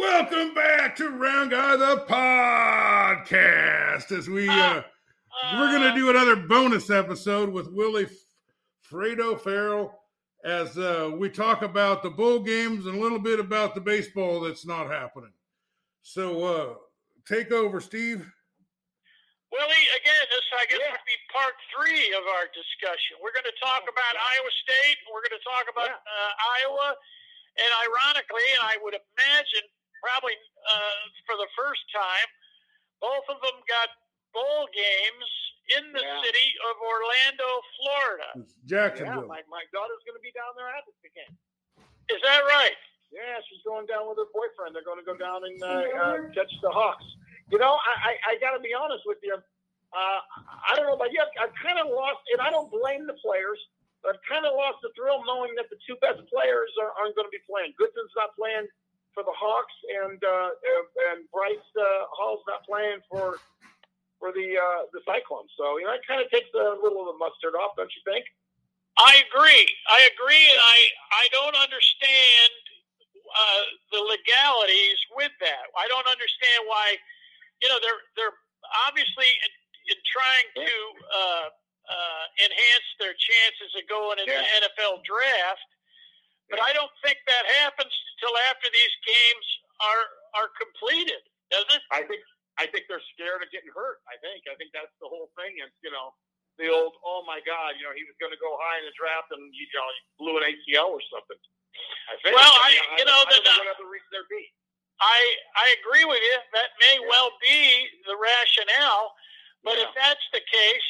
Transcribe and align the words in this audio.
Welcome 0.00 0.54
back 0.54 0.96
to 0.96 1.10
Round 1.10 1.50
Guy 1.50 1.76
the 1.76 2.06
podcast. 2.08 4.10
As 4.16 4.30
we 4.30 4.48
uh, 4.48 4.80
we're 5.52 5.76
gonna 5.76 5.94
do 5.94 6.08
another 6.08 6.36
bonus 6.36 6.88
episode 6.88 7.50
with 7.50 7.68
Willie 7.68 8.08
Fredo 8.80 9.38
Farrell 9.38 9.92
as 10.42 10.78
uh, 10.78 11.12
we 11.20 11.28
talk 11.28 11.60
about 11.60 12.02
the 12.02 12.08
bowl 12.08 12.40
games 12.40 12.86
and 12.86 12.96
a 12.96 12.98
little 12.98 13.18
bit 13.18 13.40
about 13.40 13.74
the 13.74 13.82
baseball 13.82 14.40
that's 14.40 14.64
not 14.64 14.88
happening. 14.88 15.36
So 16.00 16.44
uh, 16.48 16.74
take 17.28 17.52
over, 17.52 17.78
Steve. 17.78 18.24
Willie, 19.52 19.86
again, 20.00 20.24
this 20.32 20.48
I 20.56 20.64
guess 20.64 20.80
would 20.80 21.04
be 21.04 21.20
part 21.28 21.52
three 21.76 22.08
of 22.16 22.24
our 22.40 22.48
discussion. 22.56 23.20
We're 23.20 23.36
going 23.36 23.52
to 23.52 23.60
talk 23.60 23.84
about 23.84 24.14
Iowa 24.16 24.52
State. 24.64 24.96
We're 25.12 25.28
going 25.28 25.36
to 25.36 25.44
talk 25.44 25.68
about 25.68 25.92
uh, 25.92 26.32
Iowa, 26.56 26.96
and 27.60 27.70
ironically, 27.84 28.48
and 28.56 28.64
I 28.64 28.80
would 28.80 28.96
imagine 28.96 29.68
probably 30.00 30.34
uh, 30.66 31.00
for 31.28 31.36
the 31.36 31.48
first 31.56 31.84
time, 31.94 32.28
both 33.00 33.24
of 33.32 33.38
them 33.40 33.56
got 33.68 33.88
bowl 34.34 34.66
games 34.74 35.28
in 35.78 35.92
the 35.94 36.02
Yeah. 36.02 36.20
city 36.24 36.48
of 36.70 36.74
Orlando, 36.82 37.48
Florida. 37.78 38.30
It's 38.42 38.54
Yeah, 38.66 38.90
Jacksonville. 38.90 39.28
my, 39.30 39.42
my 39.48 39.64
daughter's 39.72 40.02
going 40.04 40.18
to 40.18 40.24
be 40.24 40.32
down 40.32 40.52
there 40.56 40.68
at 40.68 40.84
the 40.86 41.10
game. 41.14 41.34
Is 42.10 42.20
that 42.26 42.42
right? 42.44 42.76
Yeah, 43.10 43.38
she's 43.48 43.62
going 43.66 43.86
down 43.86 44.06
with 44.06 44.18
her 44.18 44.30
boyfriend. 44.34 44.74
They're 44.74 44.86
going 44.86 44.98
to 45.02 45.06
go 45.06 45.18
down 45.18 45.42
and 45.46 45.58
uh, 45.62 45.66
uh, 45.66 46.16
catch 46.34 46.50
the 46.62 46.70
Hawks. 46.70 47.02
You 47.50 47.58
know, 47.58 47.74
I, 47.74 47.94
I, 48.06 48.12
I 48.30 48.32
got 48.38 48.54
to 48.54 48.62
be 48.62 48.70
honest 48.74 49.02
with 49.06 49.18
you. 49.22 49.34
Uh, 49.34 50.20
I 50.70 50.78
don't 50.78 50.86
know 50.86 50.94
about 50.94 51.10
you. 51.10 51.18
I've 51.18 51.54
kind 51.58 51.82
of 51.82 51.90
lost, 51.90 52.22
and 52.30 52.38
I 52.38 52.50
don't 52.54 52.70
blame 52.70 53.10
the 53.10 53.18
players, 53.18 53.58
but 54.02 54.14
I've 54.14 54.22
kind 54.30 54.46
of 54.46 54.54
lost 54.54 54.78
the 54.86 54.94
thrill 54.94 55.26
knowing 55.26 55.50
that 55.58 55.66
the 55.74 55.78
two 55.82 55.98
best 55.98 56.22
players 56.30 56.70
are, 56.78 56.94
aren't 57.02 57.18
going 57.18 57.26
to 57.26 57.34
be 57.34 57.42
playing. 57.50 57.74
Goodson's 57.74 58.14
not 58.14 58.30
playing 58.38 58.70
for 59.14 59.22
the 59.22 59.34
Hawks, 59.34 59.74
and 60.04 60.18
uh, 60.22 60.50
and 61.12 61.24
Breece 61.34 61.68
uh, 61.76 62.04
Hall's 62.14 62.42
not 62.46 62.62
playing 62.64 63.00
for 63.10 63.38
for 64.18 64.30
the 64.32 64.48
uh, 64.56 64.86
the 64.92 65.00
Cyclones. 65.06 65.50
So 65.56 65.78
you 65.78 65.86
know, 65.86 65.94
it 65.94 66.04
kind 66.06 66.20
of 66.22 66.30
takes 66.30 66.48
a 66.54 66.76
little 66.78 67.06
of 67.08 67.14
the 67.14 67.18
mustard 67.18 67.54
off, 67.58 67.74
don't 67.76 67.90
you 67.90 68.02
think? 68.06 68.24
I 68.98 69.22
agree. 69.30 69.66
I 69.88 70.00
agree, 70.12 70.44
and 70.50 70.60
I 70.60 70.78
I 71.12 71.24
don't 71.32 71.56
understand 71.56 72.52
uh, 73.30 73.62
the 73.94 74.00
legalities 74.02 74.98
with 75.16 75.32
that. 75.40 75.70
I 75.78 75.88
don't 75.88 76.06
understand 76.06 76.66
why. 76.66 76.98
You 77.62 77.68
know, 77.68 77.78
they're 77.82 78.02
they're 78.16 78.36
obviously 78.88 79.28
in, 79.28 79.52
in 79.92 79.98
trying 80.08 80.48
to 80.64 80.70
uh, 81.12 81.46
uh, 81.90 82.24
enhance 82.44 82.88
their 83.00 83.12
chances 83.16 83.70
of 83.76 83.84
going 83.88 84.20
in 84.20 84.26
Yeah. 84.28 84.40
the 84.44 84.68
NFL 84.68 85.02
draft, 85.04 85.68
but 86.48 86.60
I 86.60 86.72
don't 86.72 86.92
think 87.04 87.18
that 87.26 87.44
happens 87.64 87.92
until 88.20 88.36
after 88.52 88.68
these 88.68 88.94
games 89.08 89.46
are 89.80 90.04
are 90.36 90.48
completed, 90.60 91.24
does 91.48 91.64
it? 91.72 91.80
I 91.88 92.04
think 92.04 92.20
I 92.60 92.68
think 92.68 92.84
they're 92.92 93.02
scared 93.16 93.40
of 93.40 93.48
getting 93.48 93.72
hurt. 93.72 94.04
I 94.04 94.20
think 94.20 94.44
I 94.44 94.54
think 94.60 94.76
that's 94.76 94.92
the 95.00 95.08
whole 95.08 95.32
thing. 95.40 95.56
It's 95.64 95.72
you 95.80 95.88
know 95.88 96.12
the 96.60 96.68
old 96.68 97.00
oh 97.00 97.24
my 97.24 97.40
god, 97.48 97.80
you 97.80 97.88
know 97.88 97.96
he 97.96 98.04
was 98.04 98.12
going 98.20 98.30
to 98.36 98.40
go 98.44 98.52
high 98.60 98.76
in 98.84 98.84
the 98.84 98.92
draft 98.92 99.32
and 99.32 99.40
you 99.56 99.64
know 99.72 99.88
he 99.88 100.00
blew 100.20 100.36
an 100.36 100.44
ACL 100.44 100.92
or 100.92 101.00
something. 101.08 101.40
I 102.12 102.14
think. 102.20 102.36
Well, 102.36 102.52
I- 102.60 102.76
mean, 102.76 103.00
you 103.00 103.06
know, 103.08 103.24
I 103.24 103.32
the- 103.32 103.40
what 103.64 103.72
other 103.80 103.88
reason 103.88 104.10
there 104.12 104.28
be. 104.28 104.44
I 105.00 105.18
I 105.56 105.66
agree 105.80 106.04
with 106.04 106.20
you. 106.20 106.36
That 106.52 106.76
may 106.76 107.00
Yeah. 107.00 107.08
well 107.08 107.32
be 107.40 107.88
the 108.04 108.16
rationale, 108.20 109.16
but 109.64 109.80
if 109.80 109.88
that's 109.96 110.20
the 110.36 110.44
case, 110.44 110.88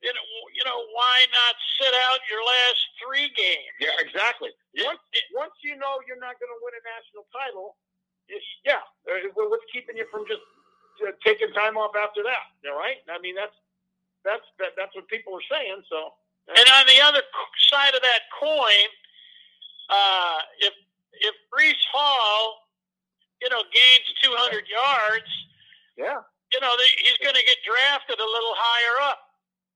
you 0.00 0.12
know, 0.16 0.26
you 0.56 0.64
know, 0.64 0.80
why 0.96 1.16
not 1.28 1.54
sit 1.76 1.92
out 2.08 2.20
your 2.28 2.40
last 2.40 2.80
three 3.00 3.28
games? 3.36 3.76
Yeah, 3.80 3.96
exactly. 4.00 4.50
Once 4.80 5.00
once 5.36 5.56
you 5.60 5.76
know 5.76 6.00
you're 6.08 6.20
not 6.20 6.40
going 6.40 6.48
to 6.48 6.60
win 6.64 6.72
a 6.72 6.82
national 6.88 7.28
title, 7.28 7.76
yeah, 8.64 8.80
uh, 9.08 9.44
what's 9.52 9.66
keeping 9.68 9.96
you 10.00 10.08
from 10.08 10.24
just 10.24 10.44
uh, 11.04 11.12
taking 11.20 11.52
time 11.52 11.76
off 11.76 11.92
after 11.92 12.24
that? 12.24 12.44
All 12.64 12.80
right. 12.80 13.04
I 13.12 13.20
mean 13.20 13.36
that's 13.36 13.56
that's 14.24 14.46
that, 14.56 14.72
that's 14.76 14.96
what 14.96 15.04
people 15.08 15.36
are 15.36 15.46
saying. 15.52 15.84
So 15.92 16.16
and 16.48 16.66
on 16.80 16.84
the 16.88 16.98
other 17.04 17.22
side 17.68 17.94
of 17.94 18.02
that 18.02 18.22
coin, 18.40 18.88
uh, 19.92 20.38
if 20.64 20.74
if 21.20 21.34
Breece 21.52 21.84
Hall, 21.92 22.64
you 23.42 23.48
know, 23.50 23.62
gains 23.68 24.08
200 24.24 24.64
yards, 24.64 25.30
yeah, 25.96 26.24
you 26.52 26.60
know, 26.60 26.72
he's 27.04 27.18
going 27.22 27.36
to 27.36 27.46
get 27.46 27.58
drafted 27.62 28.18
a 28.18 28.24
little 28.24 28.56
higher 28.56 29.10
up. 29.12 29.29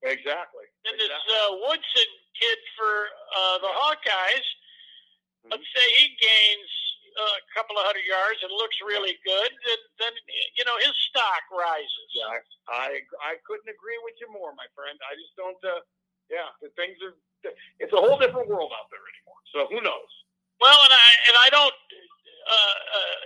Exactly. 0.05 0.67
And 0.85 0.95
this 1.01 1.09
uh, 1.11 1.51
Woodson 1.65 2.09
kid 2.37 2.59
for 2.77 2.93
uh, 3.37 3.57
the 3.65 3.73
Hawkeyes, 3.73 4.47
Mm-hmm. 5.45 5.61
let's 5.61 5.69
say 5.77 5.87
he 6.01 6.09
gains 6.17 6.71
uh, 7.21 7.37
a 7.37 7.45
couple 7.53 7.77
of 7.77 7.85
hundred 7.85 8.09
yards 8.09 8.41
and 8.41 8.49
looks 8.49 8.81
really 8.81 9.13
good, 9.29 9.51
then, 9.69 9.81
then 10.01 10.13
you 10.57 10.65
know 10.65 10.73
his 10.81 10.97
stock 11.13 11.45
rises. 11.53 12.09
Yeah, 12.17 12.41
I 12.73 13.05
I 13.21 13.37
couldn't 13.45 13.69
agree 13.69 14.01
with 14.09 14.17
you 14.25 14.33
more, 14.33 14.57
my 14.57 14.65
friend. 14.73 14.97
I 15.05 15.13
just 15.21 15.37
don't. 15.37 15.61
Uh, 15.61 15.85
yeah, 16.33 16.49
the 16.65 16.73
things 16.81 16.97
are. 17.05 17.13
It's 17.77 17.93
a 17.93 18.01
whole 18.01 18.17
different 18.17 18.49
world 18.49 18.73
out 18.73 18.89
there 18.89 19.05
anymore. 19.05 19.41
So 19.53 19.69
who 19.69 19.85
knows? 19.85 20.09
Well, 20.65 20.81
and 20.81 20.95
I 20.97 21.09
and 21.29 21.37
I 21.45 21.49
don't 21.53 21.77
uh, 22.49 22.79
uh, 22.97 23.21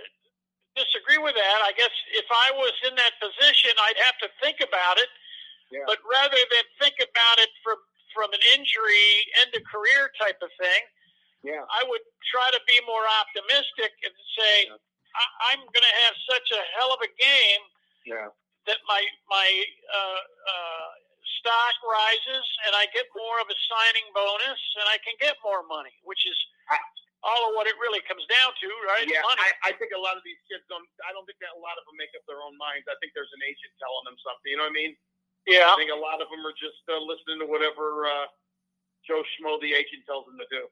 disagree 0.75 1.23
with 1.23 1.39
that. 1.39 1.59
I 1.63 1.71
guess 1.79 1.95
if 2.19 2.27
I 2.27 2.51
was 2.59 2.75
in 2.83 2.99
that 2.99 3.15
position, 3.23 3.71
I'd 3.79 4.01
have 4.11 4.19
to 4.27 4.29
think 4.43 4.59
about 4.59 4.99
it. 4.99 5.07
Yeah. 5.71 5.85
But 5.85 6.01
rather 6.05 6.41
than 6.49 6.65
think 6.81 6.97
about 6.97 7.37
it 7.41 7.49
from 7.61 7.77
from 8.13 8.33
an 8.33 8.41
injury, 8.57 9.05
end 9.45 9.53
of 9.53 9.61
career 9.69 10.09
type 10.17 10.41
of 10.41 10.49
thing, 10.57 10.81
Yeah, 11.45 11.61
I 11.69 11.85
would 11.85 12.01
try 12.33 12.49
to 12.49 12.61
be 12.65 12.77
more 12.89 13.05
optimistic 13.21 13.93
and 14.01 14.13
say, 14.33 14.65
Yeah. 14.65 14.81
I, 15.13 15.25
I'm 15.53 15.61
going 15.61 15.85
to 15.85 15.95
have 16.09 16.15
such 16.25 16.49
a 16.53 16.61
hell 16.77 16.89
of 16.93 17.01
a 17.05 17.11
game 17.17 17.63
yeah, 18.05 18.29
that 18.65 18.81
my 18.89 19.01
my 19.29 19.47
uh, 19.93 20.21
uh, 20.25 20.89
stock 21.41 21.75
rises 21.85 22.45
and 22.65 22.73
I 22.73 22.89
get 22.91 23.05
more 23.13 23.37
of 23.37 23.47
a 23.49 23.57
signing 23.69 24.09
bonus 24.13 24.61
and 24.81 24.89
I 24.89 24.97
can 25.05 25.13
get 25.21 25.37
more 25.45 25.61
money, 25.65 25.93
which 26.01 26.25
is 26.25 26.37
all 27.21 27.51
of 27.51 27.55
what 27.55 27.67
it 27.67 27.75
really 27.77 27.99
comes 28.07 28.23
down 28.31 28.51
to, 28.55 28.69
right? 28.87 29.03
yeah. 29.05 29.21
Money. 29.21 29.43
I, 29.43 29.69
I 29.69 29.71
think 29.75 29.91
a 29.91 29.99
lot 29.99 30.15
of 30.15 30.23
these 30.23 30.39
kids 30.47 30.63
don't. 30.71 30.87
I 31.03 31.11
don't 31.11 31.27
think 31.27 31.37
that 31.43 31.51
a 31.53 31.61
lot 31.61 31.75
of 31.77 31.83
them 31.85 31.99
make 31.99 32.11
up 32.15 32.23
their 32.25 32.39
own 32.41 32.55
minds. 32.57 32.87
I 32.87 32.95
think 33.03 33.11
there's 33.13 33.31
an 33.35 33.43
agent 33.43 33.71
telling 33.77 34.05
them 34.07 34.17
something. 34.23 34.49
You 34.49 34.57
know 34.59 34.67
what 34.67 34.75
I 34.75 34.81
mean? 34.81 34.93
Yeah. 35.49 35.73
I 35.73 35.75
think 35.81 35.89
a 35.91 35.97
lot 35.97 36.21
of 36.21 36.29
them 36.29 36.45
are 36.45 36.53
just 36.55 36.79
uh, 36.87 37.01
listening 37.01 37.41
to 37.41 37.47
whatever 37.49 38.05
uh, 38.05 38.29
Joe 39.05 39.25
Schmo, 39.35 39.57
the 39.59 39.73
agent, 39.73 40.05
tells 40.05 40.25
them 40.29 40.37
to 40.37 40.47
do. 40.53 40.69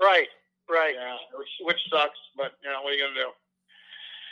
Right. 0.00 0.28
Right. 0.68 0.96
Yeah, 0.98 1.16
which, 1.38 1.52
which 1.62 1.80
sucks. 1.92 2.18
But 2.36 2.58
you 2.64 2.72
know, 2.72 2.82
what 2.82 2.90
are 2.92 2.96
you 2.96 3.04
gonna 3.06 3.14
do? 3.14 3.30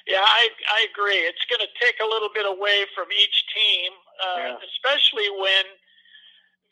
Yeah, 0.06 0.21
I 0.21 0.49
I 0.69 0.81
agree. 0.93 1.16
It's 1.25 1.44
going 1.49 1.65
to 1.65 1.72
take 1.81 1.97
a 2.05 2.05
little 2.05 2.28
bit 2.28 2.44
away 2.44 2.84
from 2.93 3.09
each 3.09 3.37
team, 3.56 3.88
uh, 4.21 4.37
Yeah. 4.53 4.56
especially 4.69 5.31
when 5.41 5.65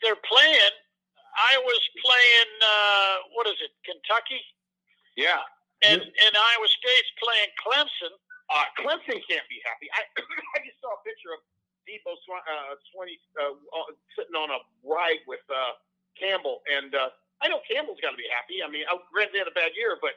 they're 0.05 0.19
playing. 0.21 0.73
Iowa's 1.33 1.87
playing. 1.97 2.49
Uh, 2.61 3.15
what 3.33 3.47
is 3.49 3.57
it? 3.57 3.73
Kentucky, 3.81 4.37
Yeah. 5.17 5.41
and 5.81 5.97
and 6.03 6.33
Iowa 6.37 6.67
State's 6.69 7.11
playing 7.17 7.49
Clemson. 7.57 8.13
Uh, 8.53 8.65
Clemson 8.77 9.17
can't 9.25 9.47
be 9.49 9.57
happy. 9.65 9.89
I 9.97 10.05
I 10.55 10.57
just 10.61 10.77
saw 10.77 10.93
a 10.93 11.01
picture 11.01 11.33
of 11.33 11.41
Dabo 11.87 12.15
Swan, 12.25 12.41
uh, 12.47 12.75
Swinney 12.91 13.17
uh, 13.39 13.53
uh, 13.55 13.87
sitting 14.17 14.35
on 14.35 14.49
a 14.51 14.59
ride 14.83 15.21
with 15.27 15.43
uh, 15.51 15.75
Campbell, 16.19 16.63
and 16.71 16.93
uh, 16.95 17.09
I 17.43 17.49
know 17.51 17.59
Campbell's 17.67 17.99
got 17.99 18.11
to 18.15 18.19
be 18.19 18.27
happy. 18.31 18.63
I 18.63 18.69
mean, 18.71 18.87
uh, 18.87 18.99
granted, 19.11 19.35
they 19.35 19.41
had 19.43 19.51
a 19.51 19.55
bad 19.57 19.75
year, 19.75 19.99
but 19.99 20.15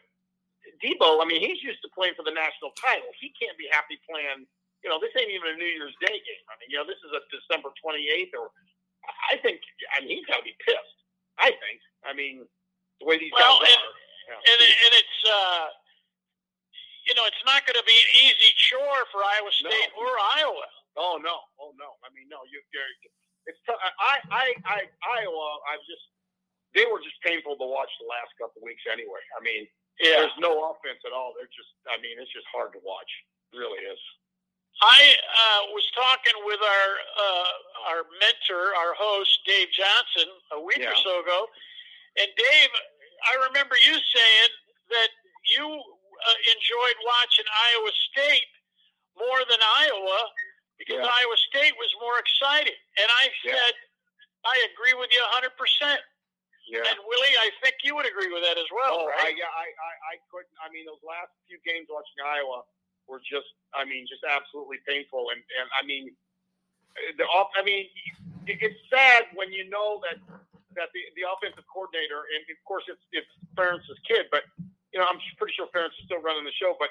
Dabo, 0.83 1.23
I 1.23 1.27
mean, 1.27 1.39
he's 1.43 1.63
used 1.63 1.83
to 1.87 1.91
playing 1.95 2.15
for 2.19 2.23
the 2.27 2.35
national 2.35 2.75
title. 2.79 3.11
He 3.19 3.31
can't 3.39 3.55
be 3.59 3.67
happy 3.71 3.99
playing. 4.07 4.47
You 4.83 4.91
know, 4.91 4.99
this 5.03 5.11
ain't 5.19 5.31
even 5.35 5.55
a 5.55 5.59
New 5.59 5.67
Year's 5.71 5.95
Day 6.03 6.15
game. 6.23 6.45
I 6.51 6.55
mean, 6.63 6.71
you 6.71 6.79
know, 6.79 6.87
this 6.87 6.99
is 7.03 7.11
a 7.15 7.23
December 7.31 7.71
28th, 7.83 8.35
or 8.39 8.51
I 9.31 9.39
think. 9.43 9.59
I 9.95 10.03
mean, 10.03 10.19
he's 10.23 10.27
got 10.27 10.43
to 10.43 10.47
be 10.47 10.55
pissed. 10.63 10.99
I 11.39 11.51
think. 11.51 11.79
I 12.07 12.15
mean, 12.15 12.47
the 13.03 13.07
way 13.07 13.19
these 13.19 13.31
Well, 13.35 13.59
guys 13.63 13.75
and- 13.75 13.83
are. 13.83 13.95
Yeah. 14.27 14.43
and 14.43 14.59
and 14.59 14.93
it's 14.99 15.19
uh, 15.23 15.67
you 17.07 17.15
know 17.15 17.23
it's 17.31 17.45
not 17.47 17.63
going 17.63 17.79
to 17.79 17.87
be 17.87 17.95
an 17.95 18.11
easy 18.27 18.51
chore 18.59 19.07
for 19.15 19.23
Iowa 19.23 19.51
No. 19.63 19.71
State 19.71 19.91
or 19.95 20.11
Iowa. 20.35 20.67
Oh 20.97 21.21
no! 21.21 21.37
Oh 21.61 21.77
no! 21.77 21.97
I 22.05 22.09
mean, 22.17 22.27
no. 22.33 22.41
You, 22.49 22.61
you're, 22.73 22.93
it's 23.47 23.61
t- 23.69 23.77
I, 23.77 24.21
I, 24.33 24.47
I, 24.65 24.79
Iowa. 25.21 25.47
I'm 25.73 25.83
just. 25.85 26.05
They 26.75 26.85
were 26.85 27.01
just 27.01 27.17
painful 27.25 27.57
to 27.57 27.67
watch 27.69 27.89
the 28.03 28.09
last 28.11 28.37
couple 28.37 28.61
weeks. 28.61 28.85
Anyway, 28.85 29.23
I 29.33 29.41
mean, 29.41 29.65
Yeah, 29.97 30.29
there's 30.29 30.37
no 30.37 30.73
offense 30.73 31.01
at 31.09 31.13
all. 31.13 31.33
They're 31.37 31.49
just. 31.53 31.73
I 31.89 31.97
mean, 32.01 32.21
it's 32.21 32.33
just 32.33 32.49
hard 32.53 32.73
to 32.77 32.81
watch. 32.85 33.09
It 33.53 33.61
really 33.61 33.81
is. 33.87 34.01
I 34.83 35.17
uh, 35.17 35.63
was 35.73 35.89
talking 35.97 36.37
with 36.45 36.61
our 36.61 36.91
uh, 37.17 37.53
our 37.93 38.03
mentor, 38.21 38.77
our 38.77 38.93
host 38.93 39.33
Dave 39.49 39.73
Johnson, 39.73 40.29
a 40.53 40.61
week 40.61 40.85
or 40.85 40.97
so 41.01 41.25
ago, 41.25 41.49
and 42.21 42.29
Dave, 42.37 42.73
I 43.33 43.49
remember 43.49 43.77
you 43.81 43.97
saying 43.97 44.51
that 44.93 45.11
you 45.57 45.65
uh, 45.65 46.39
enjoyed 46.53 46.99
watching 47.09 47.49
Iowa 47.49 47.93
State 48.13 48.53
more 49.17 49.41
than 49.49 49.61
Iowa 49.81 50.21
because 50.79 51.01
Yeah. 51.01 51.09
Iowa 51.09 51.37
State 51.49 51.75
was 51.79 51.91
more 52.01 52.19
exciting, 52.19 52.77
and 52.99 53.09
I 53.11 53.33
Yeah. 53.45 53.55
said 53.55 53.75
I 54.47 54.55
agree 54.73 54.95
with 54.95 55.11
you 55.13 55.19
hundred 55.35 55.57
percent. 55.59 56.01
Yeah. 56.69 56.83
And 56.87 56.99
Willie, 57.07 57.37
I 57.43 57.51
think 57.63 57.77
you 57.83 57.95
would 57.95 58.07
agree 58.07 58.31
with 58.31 58.43
that 58.43 58.59
as 58.59 58.67
well, 58.75 59.07
Oh, 59.07 59.11
I, 59.23 59.31
yeah, 59.39 59.47
I, 59.47 59.67
I, 59.71 59.93
I 60.13 60.15
couldn't. 60.31 60.51
I 60.59 60.67
mean, 60.71 60.83
those 60.87 61.03
last 61.07 61.31
few 61.47 61.59
games 61.63 61.87
watching 61.91 62.19
Iowa 62.27 62.67
were 63.07 63.23
just, 63.23 63.47
I 63.71 63.87
mean, 63.87 64.03
just 64.11 64.23
absolutely 64.27 64.79
painful. 64.87 65.31
And, 65.31 65.39
and 65.39 65.67
I 65.79 65.87
mean, 65.87 66.11
the 67.19 67.23
off. 67.31 67.51
I 67.55 67.63
mean, 67.63 67.87
it's 68.47 68.79
sad 68.91 69.31
when 69.35 69.53
you 69.53 69.71
know 69.71 70.03
that 70.11 70.19
that 70.75 70.91
the, 70.95 71.03
the 71.15 71.23
offensive 71.27 71.63
coordinator, 71.71 72.27
and 72.35 72.43
of 72.51 72.59
course 72.67 72.85
it's 72.91 73.03
it's 73.15 73.31
Ferentz's 73.55 73.99
kid, 74.07 74.27
but 74.35 74.43
you 74.91 74.99
know, 74.99 75.07
I'm 75.07 75.19
pretty 75.39 75.55
sure 75.55 75.67
Ferentz 75.71 75.95
is 76.03 76.07
still 76.07 76.23
running 76.23 76.45
the 76.45 76.55
show, 76.55 76.75
but. 76.79 76.91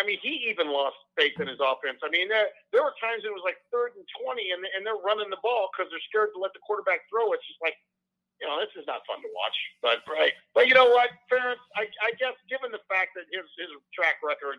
I 0.00 0.02
mean, 0.08 0.16
he 0.24 0.48
even 0.48 0.72
lost 0.72 0.96
faith 1.12 1.36
in 1.36 1.44
his 1.46 1.60
offense. 1.60 2.00
I 2.00 2.08
mean, 2.08 2.28
there 2.32 2.48
there 2.72 2.80
were 2.80 2.96
times 2.96 3.20
it 3.24 3.32
was 3.32 3.44
like 3.44 3.60
third 3.68 3.92
and 4.00 4.04
twenty, 4.16 4.50
and 4.56 4.64
and 4.64 4.80
they're 4.84 5.00
running 5.04 5.28
the 5.28 5.40
ball 5.44 5.68
because 5.72 5.92
they're 5.92 6.06
scared 6.08 6.32
to 6.32 6.40
let 6.40 6.56
the 6.56 6.62
quarterback 6.64 7.04
throw. 7.12 7.32
It's 7.36 7.44
just 7.44 7.60
like, 7.60 7.76
you 8.40 8.48
know, 8.48 8.56
this 8.64 8.72
is 8.80 8.88
not 8.88 9.04
fun 9.04 9.20
to 9.20 9.30
watch. 9.36 9.58
But 9.84 10.00
Right. 10.08 10.32
but 10.56 10.66
you 10.68 10.74
know 10.74 10.88
what, 10.88 11.12
Ferentz, 11.28 11.60
I, 11.76 11.84
I 12.00 12.16
guess 12.16 12.32
given 12.48 12.72
the 12.72 12.80
fact 12.88 13.12
that 13.14 13.28
his 13.28 13.44
his 13.60 13.68
track 13.92 14.24
record, 14.24 14.56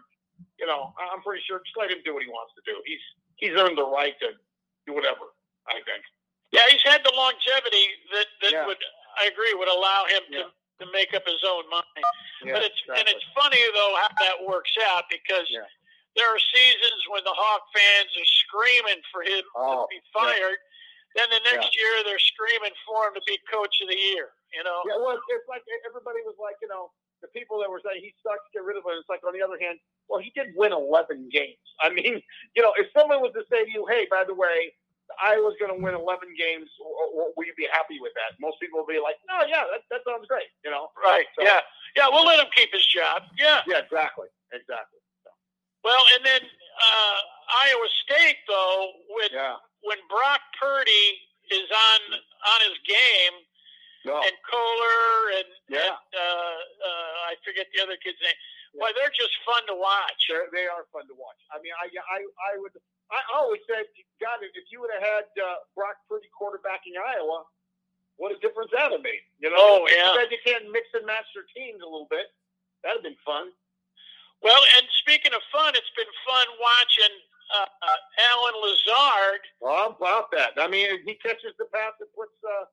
you 0.62 0.70
know, 0.70 0.94
I'm 1.02 1.26
pretty 1.26 1.42
sure 1.50 1.58
just 1.66 1.74
let 1.76 1.90
him 1.90 2.06
do 2.06 2.14
what 2.14 2.22
he 2.22 2.30
wants 2.30 2.54
to 2.56 2.64
do. 2.70 2.78
He's 2.86 3.02
he's 3.42 3.58
earned 3.58 3.78
the 3.82 3.88
right 3.90 4.14
to 4.22 4.38
do 4.86 4.94
whatever. 4.94 5.34
I 5.66 5.82
think. 5.82 6.06
Yeah, 6.54 6.70
he's 6.70 6.86
had 6.86 7.02
the 7.02 7.12
longevity 7.18 7.86
that 8.14 8.30
that 8.46 8.52
Yeah. 8.54 8.66
would 8.70 8.78
I 9.18 9.26
agree 9.26 9.54
would 9.58 9.68
allow 9.74 10.06
him 10.06 10.22
Yeah. 10.30 10.44
to 10.46 10.54
to 10.80 10.86
make 10.92 11.14
up 11.16 11.24
his 11.26 11.42
own 11.48 11.64
mind. 11.72 12.06
Yeah, 12.44 12.60
but 12.60 12.64
it's 12.68 12.82
and 12.92 13.06
it's 13.08 13.24
funny 13.32 13.62
though 13.74 13.94
how 13.96 14.12
that 14.26 14.38
works 14.44 14.72
out 14.92 15.08
because 15.08 15.48
Yeah. 15.50 15.64
there 16.16 16.28
are 16.28 16.40
seasons 16.40 17.00
when 17.10 17.24
the 17.24 17.34
Hawk 17.34 17.64
fans 17.72 18.12
are 18.18 18.30
screaming 18.46 19.02
for 19.12 19.24
him 19.24 19.42
to 19.44 19.56
Oh, 19.56 19.88
be 19.90 20.02
fired. 20.12 20.60
Then 21.16 21.30
the 21.32 21.40
next 21.52 21.72
year 21.76 22.04
they're 22.04 22.20
screaming 22.20 22.76
for 22.86 23.08
him 23.08 23.14
to 23.16 23.24
be 23.26 23.40
coach 23.52 23.80
of 23.82 23.88
the 23.88 23.96
year. 23.96 24.36
You 24.52 24.64
know. 24.64 24.84
Yeah, 24.88 24.98
well, 25.00 25.16
it's 25.16 25.48
like 25.48 25.64
everybody 25.88 26.20
was 26.24 26.36
like, 26.40 26.56
you 26.62 26.68
know, 26.68 26.92
the 27.22 27.28
people 27.32 27.60
that 27.60 27.70
were 27.72 27.82
saying 27.84 28.04
he 28.04 28.14
sucks, 28.24 28.44
get 28.52 28.64
rid 28.64 28.76
of 28.78 28.84
him. 28.84 29.00
It's 29.00 29.08
like 29.10 29.24
on 29.26 29.32
the 29.34 29.42
other 29.42 29.58
hand, 29.60 29.80
well, 30.08 30.20
he 30.20 30.32
did 30.36 30.52
win 30.56 30.72
11 30.72 31.30
games. 31.32 31.60
I 31.82 31.90
mean, 31.90 32.20
you 32.56 32.62
know, 32.62 32.74
if 32.76 32.88
someone 32.92 33.22
was 33.24 33.32
to 33.34 33.44
say 33.52 33.64
to 33.64 33.72
you, 33.72 33.86
hey, 33.88 34.08
by 34.12 34.24
the 34.28 34.36
way, 34.36 34.76
Iowa's 35.24 35.56
going 35.60 35.72
to 35.74 35.80
win 35.80 35.94
11 35.96 36.34
games, 36.38 36.68
will 36.80 37.46
you 37.46 37.54
be 37.58 37.68
happy 37.72 38.00
with 38.00 38.12
that? 38.16 38.36
Most 38.40 38.60
people 38.60 38.80
will 38.82 38.90
be 38.90 39.00
like, 39.02 39.16
no, 39.30 39.44
yeah, 39.48 39.64
that, 39.72 39.84
that 39.92 40.02
sounds 40.08 40.28
great. 40.28 40.50
You 40.64 40.72
know. 40.72 40.90
Right. 40.98 41.26
So- 41.38 41.44
Yeah. 41.46 41.62
Yeah. 41.96 42.08
We'll 42.12 42.26
let 42.26 42.40
him 42.40 42.52
keep 42.56 42.72
his 42.74 42.86
job. 42.88 43.24
Yeah. 43.38 43.62
Yeah, 43.68 43.80
exactly, 43.86 44.28
exactly. 44.52 45.00
So, 45.24 45.32
Well, 45.84 46.04
and 46.18 46.26
then 46.26 46.42
uh, 46.44 47.18
Iowa 47.70 47.88
State 48.04 48.40
though, 48.48 48.92
when 49.16 49.30
yeah. 49.32 49.56
when 49.88 49.98
Brock 50.12 50.42
Purdy 50.60 51.06
is 51.52 51.68
on 51.72 52.00
on 52.20 52.60
his 52.68 52.78
game, 52.84 53.36
No. 54.06 54.20
and 54.22 54.36
Kolar 54.50 55.40
and, 55.40 55.50
Yeah. 55.70 55.96
and 55.96 55.98
uh, 56.14 56.58
uh, 56.84 57.30
I 57.32 57.36
forget 57.46 57.68
the 57.74 57.82
other 57.82 57.96
kid's 58.02 58.20
name. 58.22 58.36
Yeah. 58.76 58.92
They're 58.92 59.14
just 59.16 59.32
fun 59.48 59.64
to 59.72 59.76
watch. 59.80 60.20
They're, 60.28 60.52
they 60.52 60.68
are 60.68 60.84
fun 60.92 61.08
to 61.08 61.16
watch. 61.16 61.40
I 61.48 61.64
mean, 61.64 61.72
I, 61.80 61.88
I, 62.12 62.20
I 62.52 62.60
would, 62.60 62.76
I 63.14 63.22
always 63.38 63.62
said, 63.70 63.86
God, 64.18 64.42
if 64.42 64.66
you 64.74 64.82
would 64.82 64.90
have 64.94 65.04
had 65.06 65.28
uh, 65.38 65.62
Brock 65.78 66.02
Purdy 66.10 66.28
quarterbacking 66.34 66.98
Iowa, 66.98 67.46
what 68.18 68.32
a 68.34 68.40
difference 68.42 68.72
that 68.74 68.90
would 68.90 68.98
have 69.02 69.06
made. 69.06 69.22
You 69.38 69.52
know, 69.54 69.60
Oh, 69.60 69.86
yeah. 69.92 70.16
you 70.32 70.40
can't 70.42 70.66
mix 70.72 70.88
and 70.96 71.06
match 71.06 71.28
their 71.36 71.46
teams 71.54 71.84
a 71.84 71.90
little 71.90 72.08
bit. 72.10 72.32
That'd 72.82 73.04
have 73.04 73.08
been 73.08 73.20
fun. 73.26 73.52
Well, 74.42 74.62
and 74.78 74.86
speaking 75.02 75.34
of 75.34 75.42
fun, 75.54 75.74
it's 75.78 75.94
been 75.98 76.10
fun 76.26 76.48
watching 76.58 77.14
uh, 77.56 77.70
uh, 77.70 78.00
Allen 78.34 78.56
Lazard. 78.62 79.42
Well, 79.62 79.96
about 79.98 80.30
that? 80.34 80.58
I 80.58 80.66
mean, 80.68 81.02
he 81.06 81.14
catches 81.22 81.54
the 81.62 81.66
pass 81.70 81.94
and 82.02 82.10
puts, 82.18 82.36
uh, 82.46 82.66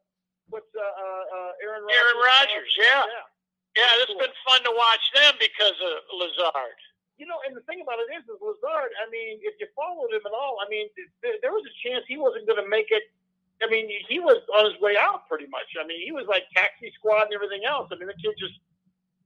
puts 0.48 0.68
uh, 0.72 0.80
uh, 0.80 1.24
uh, 1.32 1.52
Aaron 1.64 1.84
Rodgers. 1.84 1.96
Aaron 1.96 2.18
Rodgers, 2.20 2.72
yeah. 2.76 3.02
yeah. 3.08 3.26
Yeah, 3.72 3.88
it's 4.04 4.12
been 4.20 4.36
fun 4.44 4.60
to 4.68 4.72
watch 4.76 5.04
them 5.16 5.32
because 5.40 5.76
of 5.80 5.92
Lazard. 6.12 6.76
You 7.20 7.28
know, 7.28 7.38
and 7.46 7.54
the 7.54 7.62
thing 7.68 7.78
about 7.84 8.00
it 8.02 8.08
is, 8.16 8.24
is 8.26 8.40
Lazard. 8.40 8.90
I 8.98 9.06
mean, 9.12 9.38
if 9.44 9.54
you 9.60 9.68
followed 9.76 10.10
him 10.10 10.24
at 10.24 10.32
all, 10.34 10.58
I 10.58 10.66
mean, 10.72 10.88
there, 11.22 11.36
there 11.44 11.52
was 11.54 11.62
a 11.68 11.74
chance 11.84 12.02
he 12.08 12.16
wasn't 12.18 12.48
going 12.48 12.58
to 12.58 12.66
make 12.66 12.88
it. 12.90 13.04
I 13.62 13.70
mean, 13.70 13.86
he 13.86 14.18
was 14.18 14.42
on 14.58 14.66
his 14.66 14.74
way 14.82 14.98
out 14.98 15.28
pretty 15.30 15.46
much. 15.46 15.68
I 15.78 15.86
mean, 15.86 16.02
he 16.02 16.10
was 16.10 16.26
like 16.26 16.48
taxi 16.50 16.90
squad 16.98 17.30
and 17.30 17.34
everything 17.36 17.62
else. 17.62 17.86
I 17.92 18.00
mean, 18.00 18.10
the 18.10 18.18
kid 18.18 18.34
just 18.40 18.58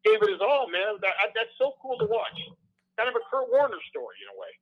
gave 0.05 0.21
it 0.21 0.29
his 0.29 0.45
all, 0.45 0.69
man. 0.69 1.01
That, 1.01 1.17
I- 1.23 1.33
that's 1.33 1.55
so 1.57 1.73
cool 1.81 1.97
to 2.03 2.09
watch. 2.11 2.37
Kind 3.01 3.09
of 3.09 3.17
a 3.17 3.25
Kurt 3.33 3.49
Warner 3.49 3.81
story 3.89 4.19
in 4.21 4.29
a 4.29 4.37
way. 4.37 4.53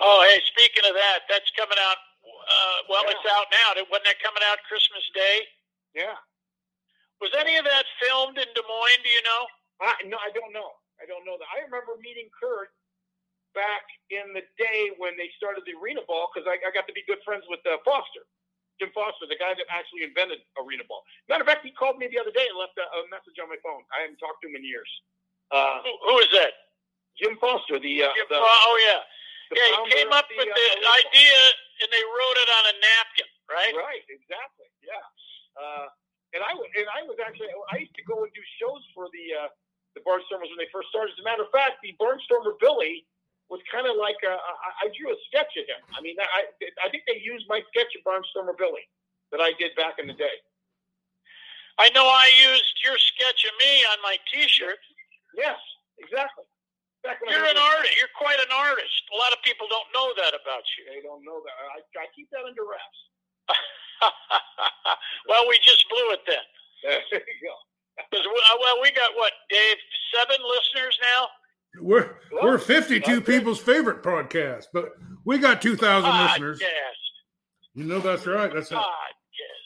Oh, 0.00 0.22
hey, 0.24 0.38
speaking 0.48 0.86
of 0.88 0.94
that, 0.94 1.26
that's 1.28 1.50
coming 1.58 1.76
out. 1.76 1.98
Uh, 2.24 2.78
well, 2.88 3.04
Yeah. 3.04 3.12
it's 3.18 3.26
out 3.28 3.46
now. 3.52 3.68
Wasn't 3.90 4.06
that 4.06 4.22
coming 4.22 4.44
out 4.48 4.62
Christmas 4.70 5.04
Day? 5.12 5.44
Yeah. 5.92 6.16
Was 7.20 7.34
any 7.36 7.56
of 7.58 7.64
that 7.66 7.84
filmed 8.00 8.38
in 8.38 8.46
Des 8.54 8.64
Moines? 8.64 9.02
Do 9.02 9.10
you 9.10 9.22
know? 9.26 9.42
I, 9.82 9.92
no, 10.06 10.16
I 10.22 10.30
don't 10.32 10.52
know. 10.54 10.72
I 10.98 11.06
don't 11.06 11.22
know 11.22 11.38
that. 11.38 11.48
I 11.50 11.62
remember 11.62 11.94
meeting 12.02 12.26
Kurt 12.34 12.74
back 13.56 13.86
in 14.10 14.34
the 14.34 14.44
day 14.60 14.92
when 15.00 15.16
they 15.16 15.30
started 15.38 15.64
the 15.64 15.74
arena 15.78 16.04
ball 16.06 16.28
because 16.30 16.46
I, 16.46 16.58
I 16.62 16.70
got 16.74 16.86
to 16.90 16.94
be 16.94 17.02
good 17.06 17.22
friends 17.24 17.46
with 17.48 17.62
uh, 17.64 17.80
Foster, 17.86 18.26
Jim 18.78 18.90
Foster, 18.94 19.26
the 19.26 19.38
guy 19.38 19.54
that 19.54 19.66
actually 19.70 20.04
invented 20.06 20.42
arena 20.58 20.84
ball. 20.86 21.02
Matter 21.30 21.42
of 21.42 21.48
fact, 21.48 21.64
he 21.64 21.72
called 21.74 21.98
me 21.98 22.06
the 22.10 22.18
other 22.18 22.34
day 22.34 22.46
and 22.46 22.58
left 22.58 22.76
a, 22.78 22.86
a 22.86 23.00
message 23.10 23.38
on 23.40 23.48
my 23.50 23.58
phone. 23.64 23.82
I 23.94 24.06
haven't 24.06 24.20
talked 24.20 24.42
to 24.44 24.50
him 24.50 24.58
in 24.58 24.62
years. 24.66 24.90
Uh, 25.48 25.80
Who, 25.82 25.92
who 26.12 26.14
is 26.20 26.30
that? 26.36 26.52
Jim 27.16 27.34
Foster, 27.42 27.82
the, 27.82 27.94
uh, 28.06 28.14
Jim 28.14 28.28
the, 28.30 28.38
oh 28.38 28.76
yeah, 28.84 29.02
the 29.50 29.58
yeah. 29.58 29.74
He 29.74 29.90
came 29.90 30.12
up 30.14 30.28
with 30.30 30.46
uh, 30.46 30.54
the 30.54 30.66
arena 30.70 30.86
ball. 30.86 31.02
idea, 31.02 31.40
and 31.82 31.88
they 31.90 32.04
wrote 32.04 32.38
it 32.38 32.48
on 32.52 32.64
a 32.70 32.74
napkin, 32.78 33.30
right? 33.50 33.74
Right, 33.74 34.04
exactly. 34.06 34.70
Yeah. 34.86 35.02
Uh, 35.58 35.90
and 36.36 36.44
I 36.44 36.52
and 36.54 36.86
I 36.92 37.02
was 37.08 37.16
actually 37.18 37.48
I 37.72 37.80
used 37.82 37.96
to 37.96 38.04
go 38.04 38.22
and 38.22 38.30
do 38.36 38.42
shows 38.60 38.84
for 38.94 39.08
the 39.10 39.26
uh, 39.34 39.48
the 39.98 40.06
Barnstormers 40.06 40.46
when 40.46 40.62
they 40.62 40.70
first 40.70 40.94
started. 40.94 41.10
As 41.10 41.18
a 41.18 41.26
matter 41.26 41.42
of 41.42 41.50
fact, 41.50 41.82
the 41.82 41.98
Barnstormer 41.98 42.54
Billy 42.62 43.02
was 43.50 43.58
kind 43.66 43.90
of 43.90 43.98
like 43.98 44.20
a, 44.22 44.34
I, 44.38 44.86
I 44.86 44.94
drew 44.94 45.10
a 45.10 45.18
sketch 45.26 45.50
of 45.58 45.66
him. 45.66 45.82
I 45.96 45.98
mean, 45.98 46.14
I 46.22 46.46
I 46.84 46.86
think 46.94 47.02
they 47.10 47.18
used 47.18 47.50
my 47.50 47.64
sketch 47.74 47.90
of 47.98 48.06
Barnstormer 48.06 48.54
Billy 48.54 48.86
that 49.34 49.42
I 49.42 49.52
did 49.58 49.74
back 49.74 49.98
in 49.98 50.06
the 50.06 50.16
day. 50.16 50.38
I 51.78 51.90
know 51.94 52.06
I 52.06 52.26
used 52.50 52.74
your 52.82 52.98
sketch 52.98 53.46
of 53.46 53.54
me 53.58 53.72
on 53.94 53.98
my 54.02 54.18
T-shirt. 54.34 54.82
Yes, 55.38 55.58
exactly. 56.02 56.42
Back 57.06 57.22
when 57.22 57.30
I 57.30 57.38
You're 57.38 57.46
an 57.46 57.60
artist. 57.60 57.94
You're 57.94 58.10
quite 58.18 58.42
an 58.42 58.50
artist. 58.50 58.98
A 59.14 59.18
lot 59.18 59.30
of 59.30 59.38
people 59.46 59.70
don't 59.70 59.86
know 59.94 60.10
that 60.18 60.34
about 60.34 60.66
you. 60.74 60.90
They 60.90 60.98
don't 61.06 61.22
know 61.22 61.38
that. 61.38 61.54
I, 61.78 61.78
I 62.02 62.06
keep 62.18 62.26
that 62.34 62.42
under 62.42 62.66
wraps. 62.66 63.00
well, 65.30 65.46
we 65.46 65.54
just 65.62 65.86
blew 65.86 66.10
it 66.18 66.22
then. 66.26 66.46
there 67.14 67.22
you 67.22 67.38
go. 67.46 67.54
'Cause 68.12 68.24
uh, 68.24 68.56
well, 68.60 68.80
we 68.82 68.90
got 68.92 69.10
what, 69.16 69.32
Dave? 69.50 69.76
Seven 70.14 70.36
listeners 70.42 70.98
now. 71.02 71.28
We're 71.80 72.16
Well, 72.32 72.44
we're 72.44 72.58
52 72.58 73.20
people's 73.20 73.60
favorite 73.60 74.02
podcast, 74.02 74.66
but 74.72 74.92
we 75.24 75.38
got 75.38 75.60
2,000 75.60 76.08
listeners. 76.10 76.58
Podcast. 76.60 77.02
You 77.74 77.84
know 77.84 78.00
that's 78.00 78.26
right. 78.26 78.52
That's 78.52 78.70
it. 78.72 78.74
Podcast. 78.74 79.64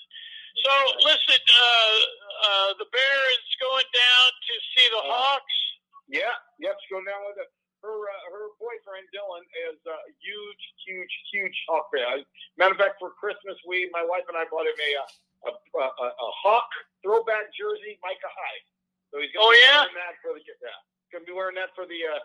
So 0.64 0.72
listen, 1.06 1.40
uh, 1.40 1.98
uh, 2.46 2.70
the 2.78 2.86
bear 2.92 3.18
is 3.32 3.44
going 3.62 3.88
down 3.94 4.26
to 4.34 4.54
see 4.76 4.86
the 4.90 4.98
Uh, 4.98 5.12
Hawks. 5.14 5.56
Yeah, 6.08 6.34
yep. 6.58 6.76
She's 6.82 6.90
going 6.92 7.06
down 7.06 7.22
with 7.26 7.38
it. 7.38 7.48
Her 7.82 7.94
uh, 7.98 8.22
her 8.30 8.46
boyfriend 8.62 9.06
Dylan 9.14 9.42
is 9.70 9.78
a 9.86 9.98
huge, 10.22 10.62
huge, 10.86 11.14
huge 11.32 11.56
Hawk 11.68 11.90
fan. 11.94 12.22
Matter 12.58 12.72
of 12.72 12.78
fact, 12.78 12.98
for 13.00 13.10
Christmas, 13.18 13.56
we 13.66 13.88
my 13.92 14.04
wife 14.06 14.22
and 14.28 14.36
I 14.36 14.44
bought 14.50 14.66
him 14.66 14.76
a 14.78 14.90
uh, 15.02 15.50
a, 15.50 15.50
a, 15.78 15.86
a, 15.86 16.06
a 16.14 16.28
Hawk 16.46 16.68
throwback 17.02 17.50
jersey, 17.54 17.98
Micah 18.02 18.30
Hyde. 18.32 18.66
So 19.12 19.20
he's 19.20 19.28
gonna 19.34 19.44
Oh, 19.46 19.52
be 19.52 19.60
yeah? 19.60 19.84
wearing 19.84 19.98
that 20.00 20.14
for 20.24 20.32
the 20.34 20.42
yeah, 20.46 20.78
gonna 21.12 21.28
be 21.28 21.36
wearing 21.36 21.58
that 21.60 21.70
for 21.76 21.84
the 21.84 22.00
uh, 22.06 22.22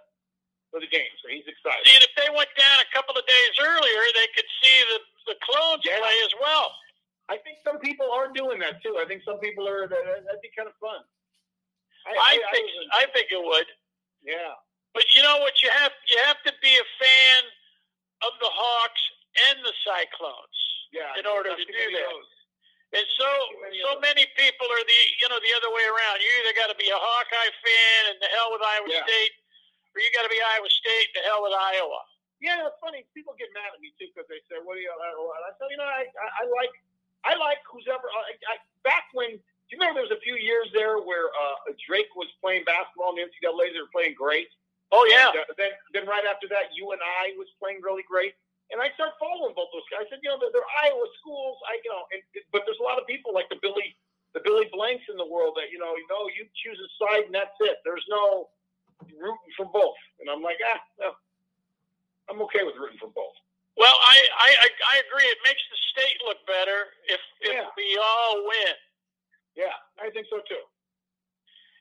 for 0.72 0.80
the 0.80 0.88
game. 0.88 1.12
So 1.22 1.28
he's 1.30 1.46
excited. 1.50 1.84
See, 1.84 1.96
and 1.98 2.06
if 2.06 2.14
they 2.16 2.30
went 2.32 2.50
down 2.56 2.78
a 2.80 2.90
couple 2.96 3.16
of 3.18 3.26
days 3.28 3.54
earlier, 3.60 4.04
they 4.16 4.28
could 4.38 4.48
see 4.64 4.78
the 4.96 5.00
the 5.34 5.38
clones 5.44 5.84
Yeah. 5.84 6.00
play 6.00 6.18
as 6.24 6.34
well. 6.40 6.72
I 7.28 7.36
think 7.44 7.60
some 7.68 7.80
people 7.84 8.08
are 8.16 8.32
doing 8.32 8.60
that 8.64 8.80
too. 8.80 8.96
I 8.96 9.04
think 9.04 9.20
some 9.28 9.40
people 9.44 9.68
are. 9.68 9.84
That, 9.88 10.00
that'd 10.24 10.40
be 10.40 10.48
kind 10.56 10.72
of 10.72 10.76
fun. 10.80 11.04
I, 12.08 12.40
think 12.56 12.72
was- 12.72 12.88
I 12.96 13.04
think 13.12 13.28
it 13.36 13.44
would. 13.44 13.68
yeah. 14.24 14.56
But 14.96 15.04
you 15.14 15.22
know 15.22 15.38
what? 15.44 15.60
You 15.62 15.68
have 15.76 15.92
you 16.08 16.18
have 16.24 16.40
to 16.48 16.54
be 16.64 16.72
a 16.72 16.88
fan 17.04 17.42
of 18.24 18.32
the 18.40 18.48
Hawks 18.48 19.04
and 19.52 19.60
the 19.66 19.74
Cyclones. 19.84 20.58
Yeah, 20.96 21.20
In 21.20 21.28
order 21.28 21.52
to 21.52 21.60
do 21.60 21.68
that. 21.68 22.08
those. 22.08 22.32
And 22.96 23.04
so 23.20 23.28
so 23.84 24.00
many 24.00 24.24
people 24.40 24.68
are 24.72 24.86
the 24.88 25.02
you 25.20 25.28
know 25.28 25.40
the 25.44 25.54
other 25.60 25.72
way 25.76 25.84
around. 25.84 26.24
You 26.24 26.32
either 26.40 26.56
got 26.56 26.72
to 26.72 26.78
be 26.80 26.88
a 26.88 26.96
Hawkeye 26.96 27.52
fan 27.60 28.02
and 28.16 28.18
the 28.24 28.30
hell 28.32 28.48
with 28.56 28.64
Iowa 28.64 28.88
Yeah. 28.88 29.04
State, 29.04 29.36
or 29.92 30.00
you 30.00 30.08
got 30.16 30.24
to 30.24 30.32
be 30.32 30.40
Iowa 30.40 30.70
State 30.72 31.12
and 31.12 31.16
the 31.20 31.24
hell 31.28 31.44
with 31.44 31.52
Iowa. 31.52 32.02
Yeah, 32.40 32.64
it's 32.70 32.80
funny. 32.80 33.04
People 33.12 33.36
get 33.36 33.52
mad 33.52 33.76
at 33.76 33.82
me 33.84 33.92
too 34.00 34.08
because 34.14 34.30
they 34.32 34.40
say, 34.48 34.62
"What 34.64 34.80
do 34.80 34.82
you?" 34.86 34.94
Uh, 34.94 35.36
and 35.36 35.44
I 35.44 35.52
say, 35.60 35.68
"You 35.68 35.80
know, 35.82 35.90
I, 35.90 36.06
I, 36.08 36.28
I 36.40 36.44
like, 36.48 36.74
I 37.28 37.34
like 37.36 37.60
who's 37.68 37.90
ever." 37.92 38.08
I, 38.08 38.38
I, 38.56 38.56
back 38.88 39.10
when, 39.12 39.36
do 39.36 39.70
you 39.74 39.76
remember 39.82 40.00
there 40.00 40.08
was 40.08 40.16
a 40.16 40.24
few 40.24 40.38
years 40.40 40.72
there 40.72 41.02
where 41.02 41.28
uh, 41.34 41.74
Drake 41.84 42.14
was 42.16 42.30
playing 42.40 42.64
basketball 42.64 43.18
in 43.18 43.26
the 43.26 43.28
NCAA? 43.28 43.74
They 43.76 43.82
were 43.84 43.92
playing 43.92 44.16
great. 44.16 44.48
Oh 44.96 45.04
yeah, 45.12 45.36
And, 45.36 45.44
uh, 45.44 45.54
then, 45.60 45.72
then 45.92 46.04
right 46.08 46.24
after 46.24 46.48
that, 46.48 46.72
UNI 46.72 47.36
was 47.36 47.52
playing 47.60 47.84
really 47.84 48.06
great. 48.08 48.40
And 48.72 48.84
I 48.84 48.92
started 48.96 49.16
following 49.20 49.56
both 49.56 49.72
those 49.72 49.88
guys. 49.88 50.08
I 50.08 50.16
said, 50.16 50.20
you 50.24 50.32
know, 50.32 50.40
they're, 50.40 50.52
they're 50.52 50.74
Iowa 50.84 51.08
schools. 51.24 51.56
I, 51.68 51.80
you 51.84 51.92
know, 51.92 52.04
and, 52.12 52.22
but 52.52 52.68
there's 52.68 52.80
a 52.80 52.88
lot 52.88 53.00
of 53.00 53.08
people 53.08 53.32
like 53.32 53.48
the 53.48 53.60
Billy, 53.64 53.96
the 54.36 54.38
the 54.38 54.46
Billy 54.46 54.70
Blanks 54.70 55.10
in 55.10 55.18
the 55.18 55.26
world 55.26 55.58
that 55.58 55.74
you 55.74 55.82
know, 55.82 55.98
you 55.98 56.06
know, 56.14 56.30
you 56.30 56.46
choose 56.62 56.78
a 56.78 56.90
side 57.02 57.26
and 57.26 57.34
that's 57.34 57.58
it. 57.66 57.82
There's 57.82 58.06
no 58.06 58.54
rooting 59.18 59.54
for 59.58 59.66
both. 59.66 59.98
And 60.22 60.30
I'm 60.30 60.46
like, 60.46 60.62
ah, 60.62 60.78
no, 61.02 61.10
I'm 62.30 62.38
okay 62.46 62.62
with 62.62 62.78
rooting 62.78 63.02
for 63.02 63.10
both. 63.10 63.34
Well, 63.78 63.94
I, 63.94 64.18
I, 64.38 64.50
I 64.70 64.96
agree. 65.06 65.26
It 65.26 65.42
makes 65.46 65.62
the 65.70 65.78
state 65.94 66.18
look 66.26 66.42
better 66.46 66.94
if, 67.10 67.22
if 67.46 67.54
yeah. 67.54 67.70
we 67.78 67.98
all 67.98 68.46
win. 68.46 68.74
Yeah, 69.54 69.78
I 70.02 70.10
think 70.10 70.26
so 70.30 70.38
too. 70.50 70.66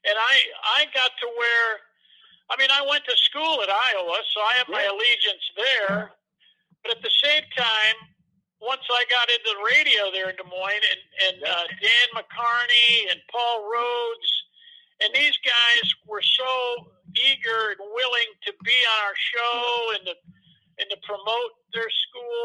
And 0.05 0.16
I, 0.16 0.35
I 0.81 0.93
got 0.93 1.09
to 1.09 1.26
where, 1.37 1.69
I 2.52 2.55
mean, 2.61 2.69
I 2.69 2.85
went 2.85 3.05
to 3.09 3.16
school 3.16 3.64
at 3.64 3.69
Iowa, 3.69 4.16
so 4.33 4.40
I 4.40 4.52
have 4.61 4.69
yeah. 4.69 4.76
my 4.76 4.85
allegiance 4.85 5.45
there. 5.57 6.12
But 6.83 6.97
at 6.97 7.02
the 7.02 7.14
same 7.23 7.45
time, 7.56 7.99
once 8.61 8.85
I 8.88 9.04
got 9.12 9.28
into 9.28 9.52
the 9.52 9.62
radio 9.68 10.11
there 10.12 10.30
in 10.33 10.37
Des 10.37 10.49
Moines, 10.49 10.87
and, 10.87 11.02
and 11.28 11.37
uh, 11.45 11.66
Dan 11.80 12.09
McCarney 12.16 13.12
and 13.12 13.21
Paul 13.30 13.68
Rhoads, 13.68 14.30
and 15.04 15.12
these 15.12 15.37
guys 15.45 15.87
were 16.09 16.25
so 16.25 16.52
eager 17.28 17.76
and 17.76 17.83
willing 17.92 18.30
to 18.49 18.52
be 18.64 18.78
on 18.97 18.99
our 19.09 19.16
show 19.16 19.56
and 19.97 20.02
to 20.09 20.14
and 20.76 20.88
to 20.92 20.99
promote 21.09 21.52
their 21.73 21.88
school. 21.88 22.45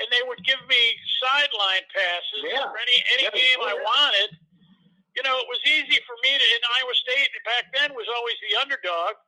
And 0.00 0.08
they 0.08 0.24
would 0.24 0.40
give 0.48 0.60
me 0.64 0.80
sideline 1.20 1.84
passes 1.92 2.40
yeah. 2.48 2.64
for 2.68 2.76
any 2.76 2.98
any 3.16 3.24
yeah, 3.28 3.36
game 3.36 3.60
I 3.64 3.76
wanted. 3.76 4.36
You 5.16 5.24
know, 5.24 5.36
it 5.40 5.48
was 5.48 5.60
easy 5.66 5.98
for 6.08 6.16
me 6.24 6.32
to 6.36 6.46
in 6.56 6.62
Iowa 6.80 6.94
State 6.96 7.28
back 7.44 7.68
then 7.74 7.92
was 7.92 8.08
always 8.08 8.36
the 8.44 8.56
underdog. 8.60 9.18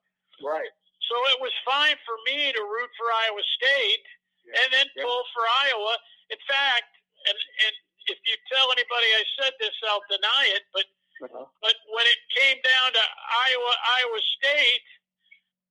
Right. 0.41 0.73
So 1.09 1.15
it 1.35 1.39
was 1.45 1.53
fine 1.67 1.99
for 2.09 2.17
me 2.25 2.55
to 2.55 2.61
root 2.63 2.89
for 2.97 3.09
Iowa 3.29 3.45
State 3.61 4.07
yeah. 4.53 4.61
and 4.61 4.69
then 4.73 4.87
pull 5.01 5.23
for 5.33 5.45
Iowa. 5.67 5.95
In 6.29 6.41
fact, 6.45 6.93
and 7.27 7.39
and 7.67 7.75
if 8.13 8.19
you 8.29 8.37
tell 8.53 8.69
anybody 8.73 9.09
I 9.17 9.25
said 9.41 9.53
this, 9.59 9.75
I'll 9.89 10.05
deny 10.13 10.45
it. 10.53 10.65
But 10.77 10.87
uh-huh. 11.25 11.49
but 11.65 11.77
when 11.91 12.07
it 12.07 12.21
came 12.37 12.59
down 12.61 12.89
to 12.93 13.05
Iowa 13.49 13.73
Iowa 14.01 14.21
State, 14.39 14.87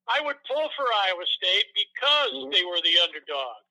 I 0.09 0.17
would 0.25 0.39
pull 0.49 0.67
for 0.73 0.87
Iowa 1.09 1.25
State 1.37 1.67
because 1.77 2.33
mm-hmm. 2.33 2.51
they 2.51 2.65
were 2.65 2.81
the 2.81 2.95
underdog. 3.05 3.61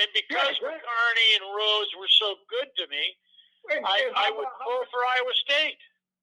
And 0.00 0.08
because 0.16 0.56
yeah, 0.56 0.72
right. 0.72 0.80
McCarney 0.80 1.28
and 1.36 1.44
Rhoads 1.52 1.92
were 1.98 2.08
so 2.08 2.40
good 2.48 2.72
to 2.80 2.84
me, 2.88 3.04
Wait, 3.68 3.84
I, 3.84 4.08
I 4.16 4.28
would 4.32 4.48
pull 4.64 4.82
for 4.88 5.00
Iowa 5.04 5.34
State. 5.44 5.76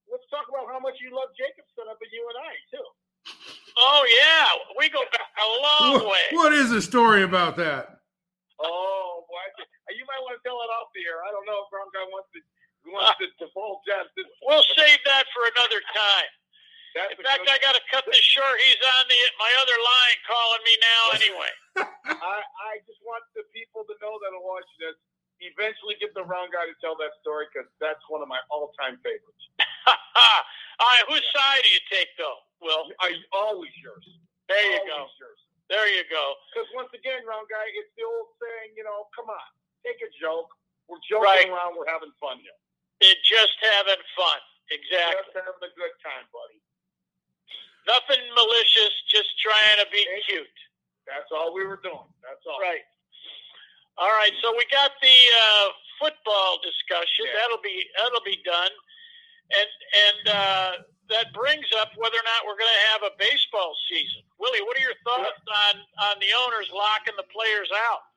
Let's 0.10 0.26
talk 0.32 0.50
about 0.50 0.66
how 0.72 0.80
much 0.80 0.98
you 1.02 1.14
love 1.14 1.30
Jacobson 1.38 1.86
up 1.92 2.00
at 2.02 2.10
UNI, 2.10 2.56
too. 2.72 2.88
Oh, 3.78 4.02
yeah. 4.08 4.48
We 4.80 4.90
go 4.90 5.02
back 5.12 5.30
a 5.38 5.48
long 5.62 5.94
what, 5.94 6.06
way. 6.08 6.26
What 6.32 6.54
is 6.54 6.70
the 6.70 6.82
story 6.82 7.24
about 7.24 7.58
that? 7.58 7.97
Oh, 8.58 9.26
boy. 9.30 9.46
Uh, 9.62 9.94
you 9.94 10.04
might 10.10 10.22
want 10.26 10.38
to 10.38 10.44
tell 10.44 10.58
it 10.62 10.70
off 10.74 10.90
the 10.94 11.06
air. 11.06 11.22
I 11.22 11.30
don't 11.30 11.46
know 11.46 11.66
if 11.66 11.70
Ron 11.70 11.88
guy 11.94 12.06
wants 12.10 12.30
to, 12.34 12.40
wants 12.90 13.18
to 13.22 13.28
divulge 13.38 13.84
that. 13.90 14.10
We'll 14.48 14.66
save 14.80 15.02
that 15.06 15.28
for 15.36 15.44
another 15.54 15.84
time. 15.92 16.32
That's 16.96 17.14
In 17.14 17.22
fact, 17.22 17.46
I 17.46 17.62
got 17.62 17.78
to 17.78 17.84
cut 17.94 18.10
this 18.10 18.26
short. 18.26 18.58
He's 18.64 18.82
on 18.98 19.06
the 19.06 19.20
my 19.38 19.52
other 19.62 19.78
line 19.78 20.18
calling 20.26 20.64
me 20.66 20.74
now 20.82 21.02
anyway. 21.14 21.54
I, 22.10 22.38
I 22.42 22.72
just 22.90 22.98
want 23.06 23.22
the 23.38 23.46
people 23.54 23.86
to 23.86 23.94
know 24.02 24.18
that 24.18 24.34
are 24.34 24.42
watching 24.42 24.82
this. 24.82 24.98
Eventually, 25.38 25.94
get 26.02 26.18
the 26.18 26.26
wrong 26.26 26.50
guy 26.50 26.66
to 26.66 26.74
tell 26.82 26.98
that 26.98 27.14
story 27.22 27.46
because 27.54 27.70
that's 27.78 28.02
one 28.10 28.26
of 28.26 28.30
my 28.32 28.42
all-time 28.50 28.98
favorites. 29.06 29.44
all 29.86 30.90
right, 30.90 31.06
whose 31.06 31.22
side 31.30 31.62
do 31.62 31.70
you 31.70 31.84
take, 31.94 32.10
though? 32.18 32.42
Will 32.66 32.90
I 32.98 33.14
always 33.30 33.70
yours. 33.78 34.02
There 34.50 34.58
you 34.58 34.82
always 34.82 35.14
go. 35.14 35.22
Yours. 35.22 35.42
There 35.68 35.88
you 35.92 36.08
go. 36.08 36.24
Because 36.52 36.68
once 36.72 36.92
again, 36.96 37.28
wrong 37.28 37.44
guy, 37.52 37.68
it's 37.76 37.92
the 38.00 38.08
old 38.08 38.32
saying. 38.40 38.76
You 38.80 38.88
know, 38.88 39.12
come 39.12 39.28
on, 39.28 39.50
take 39.84 40.00
a 40.00 40.12
joke. 40.16 40.48
We're 40.88 41.04
joking 41.04 41.28
right. 41.28 41.52
around. 41.52 41.76
We're 41.76 41.92
having 41.92 42.16
fun 42.24 42.40
here. 42.40 42.56
It's 43.04 43.20
just 43.28 43.52
having 43.60 44.00
fun. 44.16 44.40
Exactly. 44.72 45.28
Just 45.28 45.36
having 45.36 45.64
a 45.64 45.74
good 45.76 45.96
time, 46.00 46.26
buddy. 46.32 46.60
Nothing 47.88 48.24
malicious, 48.36 48.92
just 49.08 49.32
trying 49.40 49.80
to 49.80 49.88
be 49.92 50.04
cute. 50.28 50.58
That's 51.08 51.32
all 51.32 51.56
we 51.56 51.64
were 51.64 51.80
doing. 51.80 52.08
That's 52.20 52.44
all. 52.48 52.60
Right. 52.60 52.84
All 53.96 54.12
right. 54.12 54.36
So 54.44 54.52
we 54.56 54.68
got 54.72 54.92
the 55.00 55.20
uh, 55.40 55.68
football 56.00 56.60
discussion. 56.60 57.32
Yeah. 57.32 57.40
That'll 57.40 57.64
be 57.64 57.80
that'll 57.96 58.28
be 58.28 58.40
done, 58.44 58.74
and 59.56 59.72
and 60.04 60.22
uh, 60.28 60.72
that 61.10 61.32
brings 61.32 61.68
up 61.80 61.96
whether 61.96 62.20
or 62.20 62.28
not 62.28 62.44
we're 62.44 62.60
going 62.60 62.72
to 62.72 62.86
have 62.92 63.04
a 63.08 63.14
baseball 63.16 63.72
season. 63.88 64.24
Willie, 64.40 64.64
what 64.68 64.76
are 64.76 64.84
your 64.84 65.00
thoughts 65.04 65.40
on 65.48 65.76
on 66.12 66.16
the 66.20 66.32
owners 66.36 66.68
locking 66.72 67.16
the 67.16 67.28
players 67.32 67.72
out? 67.90 68.08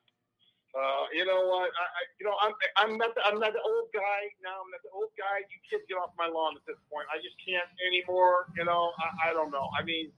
Uh, 0.71 1.03
you 1.11 1.27
know 1.27 1.51
what? 1.51 1.67
I, 1.75 1.83
I, 1.83 2.01
you 2.15 2.23
know, 2.23 2.35
I'm 2.39 2.55
I'm 2.79 2.95
not 2.95 3.11
the, 3.15 3.21
I'm 3.27 3.39
not 3.39 3.51
the 3.51 3.63
old 3.63 3.91
guy 3.91 4.31
now. 4.39 4.63
I'm 4.63 4.71
not 4.71 4.83
the 4.83 4.93
old 4.95 5.11
guy. 5.19 5.43
You 5.43 5.59
kids 5.67 5.83
get 5.91 5.99
off 5.99 6.15
my 6.15 6.31
lawn 6.31 6.55
at 6.55 6.63
this 6.63 6.79
point. 6.87 7.11
I 7.11 7.19
just 7.19 7.35
can't 7.43 7.67
anymore. 7.83 8.47
You 8.55 8.63
know, 8.63 8.95
I, 8.99 9.31
I 9.31 9.35
don't 9.35 9.51
know. 9.51 9.67
I 9.75 9.83
mean, 9.83 10.15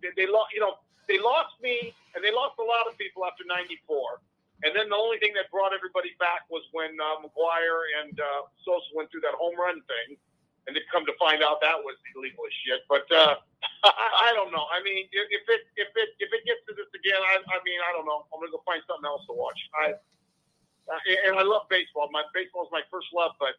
they, 0.00 0.12
they 0.16 0.24
lost. 0.24 0.56
You 0.56 0.64
know, 0.64 0.80
they 1.04 1.20
lost 1.20 1.60
me, 1.60 1.92
and 2.16 2.24
they 2.24 2.32
lost 2.32 2.56
a 2.56 2.64
lot 2.64 2.88
of 2.88 2.96
people 2.96 3.28
after 3.28 3.44
'94. 3.44 4.24
And 4.64 4.72
then 4.72 4.88
the 4.88 4.96
only 4.96 5.20
thing 5.20 5.36
that 5.36 5.52
brought 5.52 5.76
everybody 5.76 6.16
back 6.16 6.48
was 6.48 6.64
when 6.72 6.96
uh, 6.96 7.20
McGwire 7.20 7.84
and 8.00 8.16
uh, 8.16 8.48
Sosa 8.64 8.88
went 8.96 9.12
through 9.12 9.20
that 9.28 9.36
home 9.36 9.60
run 9.60 9.84
thing 9.84 10.16
and 10.66 10.72
to 10.72 10.80
come 10.88 11.04
to 11.04 11.14
find 11.20 11.44
out 11.44 11.60
that 11.60 11.76
was 11.76 11.96
illegal 12.16 12.44
as 12.48 12.54
shit. 12.64 12.80
But 12.88 13.04
uh, 13.12 13.36
I, 13.84 14.30
I 14.30 14.36
don't 14.36 14.52
know. 14.52 14.64
I 14.72 14.80
mean, 14.80 15.08
if 15.12 15.44
it 15.48 15.62
if 15.76 15.90
it 15.92 16.10
if 16.20 16.30
it 16.32 16.42
gets 16.48 16.64
to 16.68 16.72
this 16.72 16.88
again, 16.96 17.20
I, 17.20 17.40
I 17.40 17.58
mean, 17.64 17.80
I 17.84 17.90
don't 17.92 18.08
know. 18.08 18.24
I'm 18.32 18.40
gonna 18.40 18.52
go 18.52 18.64
find 18.64 18.80
something 18.88 19.06
else 19.06 19.24
to 19.28 19.34
watch. 19.36 19.60
I 19.76 19.96
and 21.24 21.36
I 21.36 21.44
love 21.44 21.64
baseball. 21.72 22.08
My 22.12 22.24
baseball 22.36 22.68
is 22.68 22.72
my 22.72 22.84
first 22.92 23.08
love, 23.16 23.32
but 23.40 23.56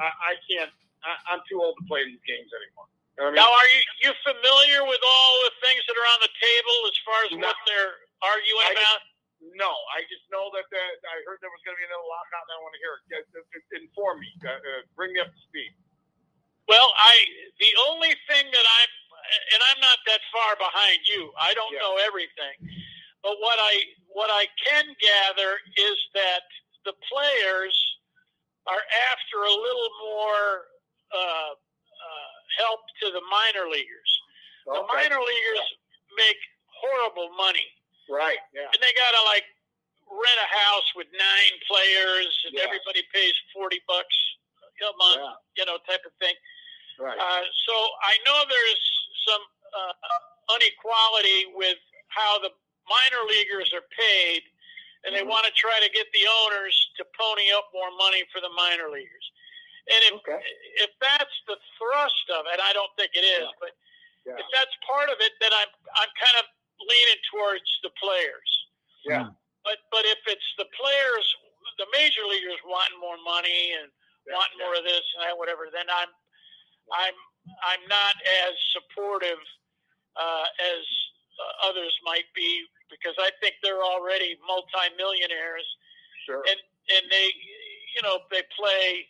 I, 0.00 0.08
I 0.08 0.32
can't. 0.48 0.72
I, 1.04 1.36
am 1.36 1.44
too 1.44 1.60
old 1.60 1.76
to 1.76 1.84
play 1.84 2.00
these 2.08 2.22
games 2.24 2.48
anymore. 2.48 2.88
You 2.88 3.20
know 3.20 3.28
I 3.28 3.30
mean? 3.36 3.40
Now, 3.44 3.52
are 3.52 3.68
you 3.68 3.80
you 4.08 4.10
familiar 4.24 4.80
with 4.88 5.02
all 5.04 5.32
the 5.44 5.52
things 5.60 5.84
that 5.84 5.96
are 5.96 6.08
on 6.16 6.20
the 6.24 6.32
table 6.32 6.76
as 6.88 6.96
far 7.04 7.18
as 7.28 7.30
no. 7.36 7.44
what 7.44 7.58
they're 7.68 7.96
arguing 8.24 8.72
I 8.72 8.72
about? 8.72 9.00
Just, 9.04 9.12
no, 9.60 9.68
I 9.92 10.00
just 10.08 10.24
know 10.32 10.48
that 10.56 10.64
the, 10.72 10.80
I 10.80 11.20
heard 11.28 11.36
there 11.44 11.52
was 11.52 11.60
going 11.68 11.76
to 11.76 11.80
be 11.80 11.84
another 11.84 12.08
lockout, 12.08 12.48
and 12.48 12.52
I 12.56 12.58
want 12.64 12.72
to 12.72 12.80
hear 12.80 12.94
it. 13.20 13.28
Inform 13.76 14.24
me. 14.24 14.32
Uh, 14.40 14.56
uh, 14.56 14.80
bring 14.96 15.12
me 15.12 15.20
up 15.20 15.28
to 15.28 15.40
speed. 15.44 15.76
Well, 16.68 16.92
I 16.96 17.14
the 17.60 17.72
only 17.90 18.12
thing 18.28 18.44
that 18.48 18.66
I'm 18.80 18.92
and 19.52 19.60
I'm 19.72 19.80
not 19.80 19.98
that 20.06 20.20
far 20.32 20.56
behind 20.56 21.04
you. 21.04 21.32
I 21.40 21.52
don't 21.54 21.72
yeah. 21.72 21.84
know 21.84 21.96
everything, 22.00 22.56
but 23.22 23.36
what 23.40 23.58
I 23.60 23.74
what 24.12 24.30
I 24.32 24.48
can 24.64 24.86
gather 25.00 25.60
is 25.76 25.98
that 26.14 26.44
the 26.84 26.94
players 27.10 27.74
are 28.64 28.84
after 29.12 29.44
a 29.44 29.54
little 29.54 29.90
more 30.08 30.48
uh, 31.12 31.52
uh, 31.52 32.34
help 32.60 32.80
to 33.04 33.12
the 33.12 33.20
minor 33.28 33.68
leaguers. 33.68 34.12
Okay. 34.64 34.80
The 34.80 34.84
minor 34.88 35.20
leaguers 35.20 35.64
yeah. 35.68 36.16
make 36.16 36.40
horrible 36.80 37.28
money, 37.36 37.68
right? 38.08 38.40
Yeah, 38.56 38.72
and 38.72 38.80
they 38.80 38.92
gotta 38.96 39.22
like 39.28 39.44
rent 40.08 40.40
a 40.40 40.48
house 40.48 40.88
with 40.96 41.08
nine 41.12 41.54
players, 41.68 42.32
and 42.48 42.56
yeah. 42.56 42.64
everybody 42.64 43.04
pays 43.12 43.36
forty 43.52 43.84
bucks 43.84 44.16
month, 44.98 45.22
yeah. 45.22 45.62
you 45.62 45.64
know, 45.66 45.78
type 45.86 46.02
of 46.06 46.12
thing. 46.18 46.34
Right. 46.98 47.18
Uh, 47.18 47.42
so 47.66 47.74
I 48.06 48.14
know 48.22 48.38
there's 48.46 48.84
some 49.26 49.44
uh, 49.74 49.94
unequality 50.54 51.50
with 51.54 51.78
how 52.10 52.38
the 52.38 52.50
minor 52.86 53.22
leaguers 53.26 53.74
are 53.74 53.86
paid, 53.90 54.46
and 55.04 55.10
they 55.12 55.26
mm-hmm. 55.26 55.34
want 55.34 55.44
to 55.48 55.54
try 55.58 55.74
to 55.82 55.90
get 55.90 56.06
the 56.14 56.24
owners 56.46 56.74
to 57.00 57.02
pony 57.18 57.50
up 57.54 57.70
more 57.74 57.90
money 57.98 58.22
for 58.30 58.38
the 58.38 58.52
minor 58.54 58.88
leaguers. 58.90 59.26
And 59.90 60.00
if 60.08 60.16
okay. 60.24 60.40
if 60.80 60.92
that's 60.96 61.36
the 61.44 61.60
thrust 61.76 62.26
of 62.32 62.48
it, 62.48 62.56
I 62.56 62.72
don't 62.72 62.88
think 62.96 63.12
it 63.12 63.26
is, 63.26 63.44
yeah. 63.44 63.60
but 63.60 63.72
yeah. 64.24 64.40
if 64.40 64.46
that's 64.54 64.72
part 64.88 65.12
of 65.12 65.20
it, 65.20 65.36
then 65.44 65.52
I'm 65.52 65.68
I'm 65.92 66.12
kind 66.16 66.36
of 66.40 66.46
leaning 66.80 67.20
towards 67.28 67.68
the 67.84 67.92
players. 68.00 68.50
Yeah. 69.04 69.28
But 69.60 69.84
but 69.92 70.08
if 70.08 70.24
it's 70.24 70.50
the 70.56 70.68
players, 70.72 71.24
the 71.76 71.88
major 71.92 72.24
leaguers 72.24 72.56
wanting 72.64 72.96
more 72.96 73.20
money 73.20 73.76
and 73.76 73.92
yeah, 74.24 74.34
wanting 74.36 74.58
more 74.60 74.74
of 74.76 74.84
this 74.84 75.04
and 75.16 75.28
that, 75.28 75.36
whatever, 75.36 75.68
then 75.72 75.86
I'm 75.88 76.10
I'm 76.92 77.16
I'm 77.64 77.82
not 77.88 78.16
as 78.44 78.54
supportive 78.72 79.40
uh, 80.16 80.46
as 80.60 80.82
uh, 81.34 81.68
others 81.70 81.92
might 82.04 82.28
be 82.34 82.64
because 82.90 83.14
I 83.18 83.30
think 83.40 83.56
they're 83.62 83.82
already 83.82 84.38
multimillionaires. 84.46 85.66
Sure. 86.26 86.42
And 86.46 86.60
and 86.94 87.04
they, 87.10 87.28
you 87.96 88.02
know, 88.02 88.20
they 88.30 88.42
play 88.56 89.08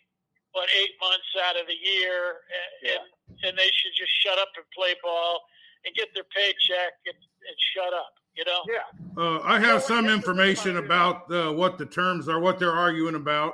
what 0.51 0.69
eight 0.71 0.95
months 1.01 1.27
out 1.43 1.59
of 1.59 1.67
the 1.67 1.75
year, 1.75 2.43
and 2.47 2.71
yeah. 2.81 3.03
and, 3.03 3.51
and 3.51 3.53
they 3.57 3.69
should 3.75 3.95
just 3.95 4.11
shut 4.23 4.39
up 4.39 4.49
and 4.55 4.65
play 4.75 4.95
ball 5.03 5.43
and 5.85 5.93
get 5.95 6.09
their 6.15 6.25
paycheck 6.33 6.93
and, 7.05 7.15
and 7.15 7.57
shut 7.75 7.93
up. 7.93 8.13
You 8.35 8.43
know. 8.43 8.61
Yeah. 8.67 9.23
Uh, 9.23 9.39
I 9.43 9.59
have 9.59 9.83
some 9.83 10.09
information 10.09 10.77
about 10.77 11.31
uh, 11.31 11.53
what 11.53 11.77
the 11.77 11.85
terms 11.85 12.27
are, 12.27 12.39
what 12.39 12.59
they're 12.59 12.71
arguing 12.71 13.15
about. 13.15 13.53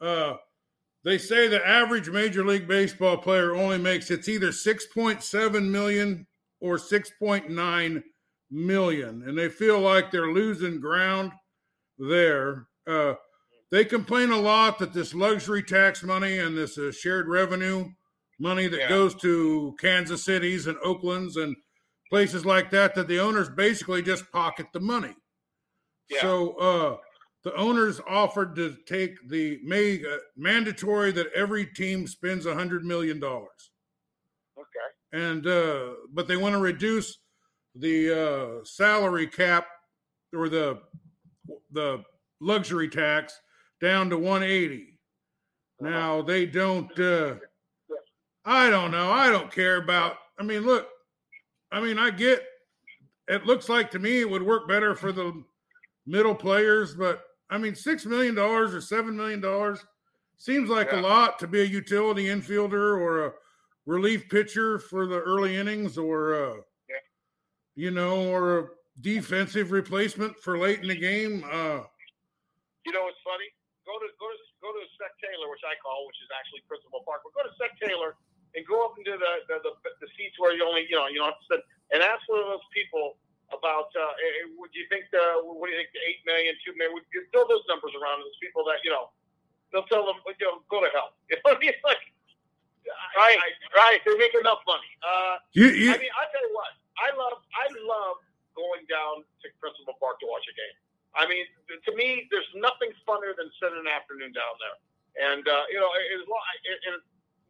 Yeah. 0.00 0.06
Uh, 0.06 0.36
they 1.04 1.18
say 1.18 1.48
the 1.48 1.66
average 1.66 2.08
Major 2.08 2.44
League 2.44 2.68
Baseball 2.68 3.16
player 3.16 3.54
only 3.54 3.78
makes 3.78 4.10
it's 4.10 4.28
either 4.28 4.48
6.7 4.48 5.68
million 5.70 6.26
or 6.60 6.76
6.9 6.76 8.02
million, 8.50 9.22
and 9.26 9.36
they 9.38 9.48
feel 9.48 9.80
like 9.80 10.10
they're 10.10 10.32
losing 10.32 10.80
ground 10.80 11.32
there. 11.98 12.66
Uh, 12.86 13.14
they 13.70 13.84
complain 13.84 14.30
a 14.30 14.38
lot 14.38 14.78
that 14.78 14.92
this 14.92 15.14
luxury 15.14 15.62
tax 15.62 16.02
money 16.02 16.38
and 16.38 16.56
this 16.56 16.76
uh, 16.78 16.92
shared 16.92 17.26
revenue 17.28 17.88
money 18.38 18.66
that 18.68 18.80
Yeah. 18.80 18.88
goes 18.88 19.14
to 19.16 19.74
Kansas 19.80 20.24
Cities 20.24 20.66
and 20.66 20.76
Oaklands 20.84 21.36
and 21.36 21.56
places 22.10 22.44
like 22.44 22.70
that, 22.70 22.94
that 22.94 23.08
the 23.08 23.18
owners 23.18 23.48
basically 23.48 24.02
just 24.02 24.30
pocket 24.30 24.66
the 24.72 24.80
money. 24.80 25.14
Yeah. 26.10 26.20
So 26.20 26.52
uh, 26.58 26.96
the 27.44 27.54
owners 27.56 28.00
offered 28.08 28.54
to 28.56 28.76
take 28.86 29.16
the 29.28 29.58
may, 29.64 29.96
uh, 30.04 30.18
mandatory 30.36 31.10
that 31.12 31.32
every 31.34 31.66
team 31.66 32.06
spends 32.06 32.46
a 32.46 32.54
hundred 32.54 32.84
million 32.84 33.18
dollars, 33.18 33.70
Okay. 34.56 35.24
and 35.24 35.46
uh, 35.46 35.94
but 36.12 36.28
they 36.28 36.36
want 36.36 36.54
to 36.54 36.60
reduce 36.60 37.18
the 37.74 38.60
uh, 38.60 38.64
salary 38.64 39.26
cap 39.26 39.66
or 40.32 40.48
the 40.48 40.80
the 41.72 42.02
luxury 42.40 42.88
tax 42.88 43.38
down 43.80 44.08
to 44.10 44.18
180. 44.18 44.98
Now 45.80 46.22
they 46.22 46.46
don't. 46.46 46.96
Uh, 46.98 47.34
I 48.44 48.70
don't 48.70 48.90
know. 48.90 49.10
I 49.10 49.30
don't 49.30 49.52
care 49.52 49.76
about. 49.76 50.16
I 50.38 50.42
mean, 50.44 50.62
look. 50.62 50.88
I 51.72 51.80
mean, 51.80 51.98
I 51.98 52.10
get. 52.10 52.44
It 53.28 53.46
looks 53.46 53.68
like 53.68 53.90
to 53.92 53.98
me 53.98 54.20
it 54.20 54.30
would 54.30 54.42
work 54.42 54.68
better 54.68 54.94
for 54.94 55.10
the 55.12 55.42
middle 56.06 56.34
players, 56.34 56.94
but 56.94 57.22
I 57.52 57.58
mean, 57.58 57.74
six 57.74 58.06
million 58.06 58.34
dollars 58.34 58.72
or 58.74 58.80
seven 58.80 59.14
million 59.14 59.40
dollars 59.40 59.84
seems 60.38 60.70
like 60.70 60.90
Yeah. 60.90 61.00
a 61.00 61.02
lot 61.02 61.38
to 61.40 61.46
be 61.46 61.60
a 61.60 61.64
utility 61.64 62.24
infielder 62.32 62.96
or 62.96 63.26
a 63.26 63.32
relief 63.84 64.26
pitcher 64.30 64.78
for 64.78 65.06
the 65.06 65.20
early 65.20 65.56
innings, 65.56 65.98
or 65.98 66.34
uh, 66.34 66.56
Yeah. 66.88 66.96
you 67.74 67.90
know, 67.90 68.32
or 68.32 68.58
a 68.58 68.68
defensive 69.02 69.70
replacement 69.70 70.38
for 70.40 70.56
late 70.56 70.80
in 70.80 70.88
the 70.88 70.96
game. 70.96 71.44
Uh, 71.44 71.84
You 72.86 72.92
know 72.92 73.04
what's 73.04 73.20
funny? 73.22 73.46
Go 73.84 73.98
to 74.00 74.08
go 74.18 74.26
to 74.32 74.38
go 74.62 74.72
to 74.72 74.82
Sec 74.96 75.12
Taylor, 75.20 75.50
which 75.50 75.62
I 75.62 75.76
call, 75.84 76.06
which 76.06 76.16
is 76.24 76.30
actually 76.32 76.62
Principal 76.66 77.02
Park. 77.04 77.20
But 77.22 77.34
go 77.34 77.42
to 77.48 77.54
Sec 77.60 77.78
Taylor 77.78 78.16
and 78.54 78.64
go 78.66 78.86
up 78.86 78.96
into 78.96 79.12
the 79.12 79.32
the, 79.48 79.60
the, 79.60 79.72
the 80.00 80.08
seats 80.16 80.38
where 80.38 80.54
you 80.56 80.64
only 80.64 80.86
you 80.88 80.96
know 80.96 81.06
you 81.06 81.18
don't 81.20 81.28
have 81.36 81.38
to 81.38 81.46
sit 81.52 81.60
and 81.92 82.02
ask 82.02 82.26
one 82.32 82.40
of 82.40 82.46
those 82.46 82.64
people 82.72 83.18
about 83.54 83.92
uh, 83.94 84.12
eh, 84.16 84.52
would 84.58 84.72
you 84.74 84.84
think 84.90 85.08
the 85.12 85.22
what 85.44 85.68
do 85.68 85.76
you 85.76 85.80
think 85.80 85.92
the 85.94 86.04
eight 86.08 86.20
million, 86.26 86.52
two 86.64 86.74
million? 86.76 86.96
Would 86.96 87.06
you 87.12 87.24
throw 87.30 87.46
those 87.48 87.64
numbers 87.68 87.92
around 87.96 88.20
to 88.20 88.26
those 88.26 88.40
people 88.42 88.64
that 88.68 88.80
you 88.82 88.90
know 88.92 89.12
they'll 89.70 89.88
tell 89.88 90.04
them 90.04 90.18
you 90.26 90.46
know 90.48 90.64
go 90.72 90.80
to 90.82 90.90
hell. 90.92 91.14
You 91.30 91.36
know 91.40 91.56
what 91.56 91.60
I 91.60 91.64
mean? 91.64 91.76
Like 91.84 92.02
Right, 93.14 93.38
I, 93.38 93.48
right. 93.76 94.00
they 94.02 94.16
make 94.18 94.34
enough 94.34 94.64
money. 94.66 94.90
Uh, 95.04 95.38
you, 95.54 95.70
you, 95.70 95.94
I 95.94 95.98
mean, 96.02 96.10
I 96.18 96.26
tell 96.34 96.42
you 96.42 96.52
what, 96.54 96.72
I 96.98 97.14
love, 97.14 97.38
I 97.54 97.66
love 97.86 98.18
going 98.58 98.84
down 98.90 99.22
to 99.22 99.46
Principal 99.62 99.94
Park 100.02 100.18
to 100.20 100.26
watch 100.26 100.44
a 100.50 100.54
game. 100.56 100.76
I 101.14 101.28
mean, 101.28 101.44
to 101.68 101.92
me, 101.94 102.26
there's 102.32 102.48
nothing 102.56 102.90
funner 103.04 103.36
than 103.36 103.52
spending 103.60 103.84
an 103.84 103.90
afternoon 103.92 104.32
down 104.32 104.54
there. 104.58 104.76
And 105.12 105.44
uh, 105.44 105.68
you 105.68 105.76
know, 105.76 105.92
as 105.92 106.24
long, 106.24 106.40
and 106.88 106.96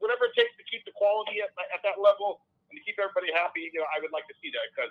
whatever 0.03 0.27
it 0.27 0.35
takes 0.35 0.51
to 0.59 0.67
keep 0.67 0.83
the 0.83 0.95
quality 0.99 1.39
at, 1.39 1.55
at 1.71 1.79
that 1.87 2.03
level 2.03 2.43
and 2.69 2.75
to 2.75 2.83
keep 2.83 2.99
everybody 2.99 3.31
happy, 3.31 3.71
you 3.71 3.79
know, 3.79 3.87
I 3.95 4.03
would 4.03 4.11
like 4.11 4.27
to 4.27 4.37
see 4.43 4.51
that 4.51 4.67
because, 4.75 4.91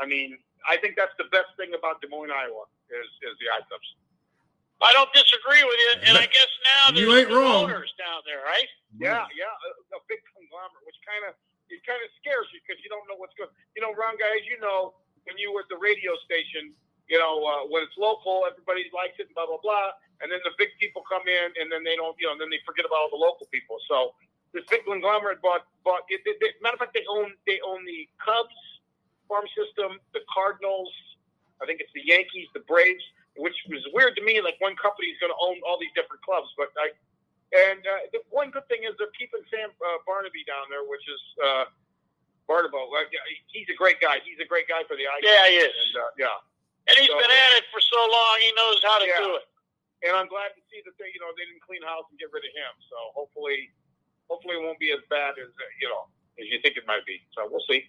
I 0.00 0.06
mean, 0.06 0.38
I 0.68 0.76
think 0.78 0.96
that's 0.96 1.14
the 1.18 1.28
best 1.34 1.50
thing 1.58 1.74
about 1.74 2.00
Des 2.00 2.08
Moines, 2.08 2.30
Iowa, 2.32 2.64
is 2.90 3.08
is 3.26 3.34
the 3.42 3.48
iCubs. 3.60 3.88
I 4.82 4.90
don't 4.98 5.10
disagree 5.14 5.62
with 5.62 5.78
you, 5.78 5.92
and 6.10 6.14
I 6.18 6.26
guess 6.26 6.52
now 6.66 6.82
You 6.90 7.06
there's 7.06 7.20
ain't 7.22 7.30
new 7.30 7.38
wrong. 7.38 7.70
owners 7.70 7.94
down 7.94 8.18
there, 8.26 8.42
right? 8.42 8.66
Yeah, 8.98 9.30
yeah, 9.30 9.46
a, 9.46 9.70
a 9.94 10.00
big 10.10 10.18
conglomerate, 10.34 10.82
which 10.82 10.98
kind 11.06 11.22
of 11.30 11.38
it 11.70 11.78
kind 11.86 12.02
of 12.02 12.10
scares 12.18 12.50
you 12.50 12.58
because 12.66 12.82
you 12.82 12.90
don't 12.90 13.06
know 13.06 13.14
what's 13.14 13.32
going. 13.38 13.50
You 13.78 13.82
know, 13.86 13.94
Ron, 13.94 14.18
guys, 14.18 14.42
you 14.44 14.58
know, 14.58 14.98
when 15.24 15.38
you 15.38 15.54
were 15.54 15.62
at 15.62 15.70
the 15.70 15.78
radio 15.78 16.18
station, 16.26 16.74
you 17.06 17.16
know, 17.22 17.38
uh, 17.46 17.62
when 17.70 17.86
it's 17.86 17.94
local, 17.94 18.42
everybody 18.42 18.90
likes 18.90 19.14
it, 19.22 19.30
and 19.30 19.34
blah 19.38 19.46
blah 19.46 19.62
blah, 19.62 19.94
and 20.18 20.26
then 20.34 20.42
the 20.42 20.50
big 20.58 20.74
people 20.82 21.06
come 21.06 21.24
in, 21.30 21.54
and 21.62 21.70
then 21.70 21.86
they 21.86 21.94
don't, 21.94 22.18
you 22.18 22.26
know, 22.26 22.34
and 22.34 22.42
then 22.42 22.50
they 22.50 22.58
forget 22.66 22.82
about 22.82 23.06
all 23.06 23.12
the 23.14 23.22
local 23.22 23.46
people. 23.54 23.78
So 23.86 24.18
this 24.50 24.66
big 24.66 24.82
conglomerate 24.82 25.38
bought 25.46 25.62
bought. 25.86 26.02
It, 26.10 26.26
it, 26.26 26.42
it, 26.42 26.58
matter 26.58 26.74
of 26.74 26.82
fact, 26.82 26.94
they 26.98 27.06
own 27.06 27.38
they 27.46 27.62
own 27.62 27.86
the 27.86 28.10
Cubs 28.18 28.58
farm 29.32 29.48
system, 29.56 29.96
the 30.12 30.20
Cardinals. 30.28 30.92
I 31.56 31.64
think 31.64 31.80
it's 31.80 31.92
the 31.96 32.04
Yankees, 32.04 32.52
the 32.52 32.60
Braves, 32.68 33.00
which 33.40 33.56
was 33.72 33.80
weird 33.96 34.12
to 34.20 34.22
me. 34.22 34.44
Like 34.44 34.60
one 34.60 34.76
company 34.76 35.08
is 35.08 35.16
going 35.24 35.32
to 35.32 35.40
own 35.40 35.56
all 35.64 35.80
these 35.80 35.94
different 35.96 36.20
clubs, 36.20 36.52
but 36.60 36.68
I 36.76 36.92
and 37.52 37.84
uh, 37.84 38.08
the 38.16 38.20
one 38.32 38.48
good 38.48 38.64
thing 38.72 38.84
is 38.88 38.96
they're 38.96 39.12
keeping 39.12 39.44
Sam 39.52 39.68
uh, 39.76 40.00
Barnaby 40.08 40.40
down 40.48 40.72
there, 40.72 40.88
which 40.88 41.04
is 41.04 41.20
uh, 41.40 41.64
Barnabo. 42.48 42.88
Uh, 42.88 43.04
he's 43.52 43.68
a 43.68 43.76
great 43.76 44.00
guy. 44.00 44.24
He's 44.24 44.40
a 44.40 44.48
great 44.48 44.64
guy 44.72 44.84
for 44.88 44.96
the 44.96 45.04
Icons. 45.04 45.28
Yeah, 45.28 45.44
he 45.52 45.56
is. 45.60 45.68
And, 45.68 45.92
uh, 46.00 46.16
yeah. 46.16 46.88
And 46.88 46.94
he's 46.96 47.12
So- 47.12 47.20
been 47.20 47.28
at 47.28 47.52
it 47.60 47.68
for 47.68 47.80
so 47.84 48.00
long, 48.08 48.34
he 48.40 48.50
knows 48.56 48.80
how 48.80 48.96
to 49.04 49.06
Yeah. 49.06 49.20
do 49.20 49.36
it. 49.36 49.44
And 50.08 50.16
I'm 50.16 50.26
glad 50.32 50.56
to 50.56 50.62
see 50.72 50.80
that 50.80 50.96
they, 50.96 51.12
you 51.12 51.20
know, 51.20 51.28
they 51.36 51.44
didn't 51.44 51.60
clean 51.62 51.84
house 51.84 52.08
and 52.08 52.16
get 52.18 52.32
rid 52.32 52.42
of 52.42 52.52
him. 52.56 52.72
So 52.88 52.96
hopefully, 53.14 53.70
hopefully 54.32 54.56
it 54.56 54.62
won't 54.64 54.80
be 54.80 54.90
as 54.90 55.04
bad 55.12 55.36
as 55.38 55.52
uh, 55.52 55.62
you 55.78 55.88
know 55.92 56.08
as 56.40 56.48
you 56.48 56.58
think 56.64 56.80
it 56.80 56.86
might 56.88 57.04
be. 57.04 57.20
So 57.36 57.46
we'll 57.52 57.62
see. 57.68 57.84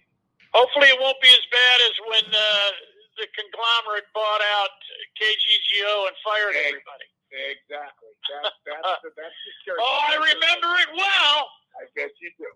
Hopefully, 0.54 0.88
it 0.88 0.98
won't 1.02 1.18
be 1.20 1.30
as 1.34 1.44
bad 1.50 1.78
as 1.90 1.94
when 2.10 2.26
uh, 2.30 2.70
the 3.18 3.26
conglomerate 3.34 4.06
bought 4.14 4.42
out 4.58 4.74
KGGO 5.18 6.08
and 6.08 6.16
fired 6.22 6.54
Hey. 6.54 6.70
everybody. 6.78 7.06
Exactly. 7.34 8.14
That's 8.30 8.54
that's 8.66 9.02
the, 9.02 9.10
that's 9.18 9.34
the 9.34 9.52
scary. 9.66 9.78
Oh, 9.82 9.98
I 10.06 10.14
remember 10.22 10.70
it 10.86 10.90
well. 10.94 11.38
I 11.74 11.82
bet 11.98 12.14
you 12.22 12.30
do. 12.38 12.46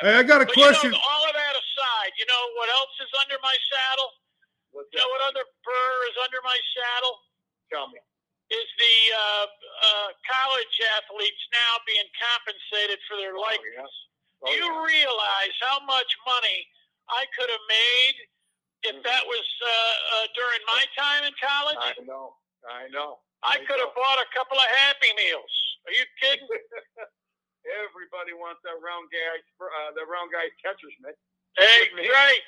hey, 0.00 0.16
I 0.16 0.24
got 0.24 0.40
a 0.40 0.48
But 0.48 0.56
question. 0.56 0.88
you 0.88 0.96
know, 0.96 1.04
all 1.12 1.28
of 1.28 1.36
that 1.36 1.52
aside, 1.52 2.12
you 2.16 2.24
know 2.24 2.42
what 2.56 2.72
else 2.72 2.94
is 3.04 3.12
under 3.20 3.36
my 3.44 3.52
saddle? 3.68 4.08
What's 4.72 4.88
You 4.96 5.04
know 5.04 5.10
what 5.12 5.28
other 5.28 5.44
burr 5.60 5.96
is 6.08 6.16
under 6.24 6.40
my 6.40 6.56
saddle? 6.72 7.14
Tell 7.68 7.86
me. 7.92 8.00
Is 8.48 8.68
the 8.80 8.96
uh, 9.12 9.46
uh, 9.52 10.08
college 10.24 10.76
athletes 10.96 11.42
now 11.52 11.72
being 11.84 12.08
compensated 12.16 12.96
for 13.04 13.20
their 13.20 13.36
Oh, 13.36 13.44
likeness? 13.44 13.92
yeah. 13.92 14.40
Oh, 14.40 14.48
Do 14.48 14.52
you 14.56 14.68
yeah. 14.72 14.88
realize 14.88 15.54
how 15.60 15.84
much 15.84 16.08
money 16.24 16.64
I 17.08 17.24
could 17.36 17.50
have 17.50 17.66
made 17.68 18.16
if 18.84 18.96
that 19.04 19.24
was 19.24 19.46
uh, 19.60 19.68
uh, 19.68 20.26
during 20.36 20.62
my 20.68 20.82
time 20.96 21.22
in 21.24 21.34
college? 21.40 21.80
I 21.80 21.96
know. 22.04 22.36
I 22.64 22.88
know. 22.92 23.20
I 23.44 23.60
could 23.64 23.80
have 23.80 23.92
bought 23.92 24.20
a 24.20 24.28
couple 24.32 24.56
of 24.56 24.68
Happy 24.88 25.12
Meals. 25.20 25.54
Are 25.84 25.92
you 25.92 26.04
kidding? 26.20 26.48
Everybody 27.84 28.36
wants 28.36 28.60
that 28.64 28.76
round 28.80 29.08
guy, 29.08 29.40
uh, 29.40 29.92
the 29.96 30.04
round 30.04 30.32
guy 30.32 30.48
catcher's 30.60 30.96
mitt. 31.00 31.16
hey, 31.56 31.88
right. 31.96 32.42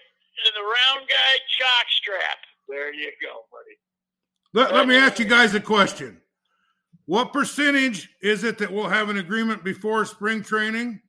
And 0.45 0.53
the 0.53 0.65
round 0.65 1.09
guy 1.09 1.33
jock 1.57 1.87
strap. 1.89 2.41
There 2.69 2.93
you 2.93 3.13
go, 3.23 3.49
buddy. 3.49 3.77
Let, 4.53 4.75
let 4.75 4.89
me 4.89 4.97
ask 4.97 5.19
you 5.19 5.25
guys 5.25 5.55
a 5.55 5.61
question. 5.61 6.21
What 7.07 7.33
percentage 7.33 8.11
is 8.21 8.45
it 8.45 8.59
that 8.59 8.73
we'll 8.73 8.89
have 8.89 9.09
an 9.09 9.17
agreement 9.17 9.65
before 9.65 10.05
spring 10.05 10.43
training? 10.43 11.01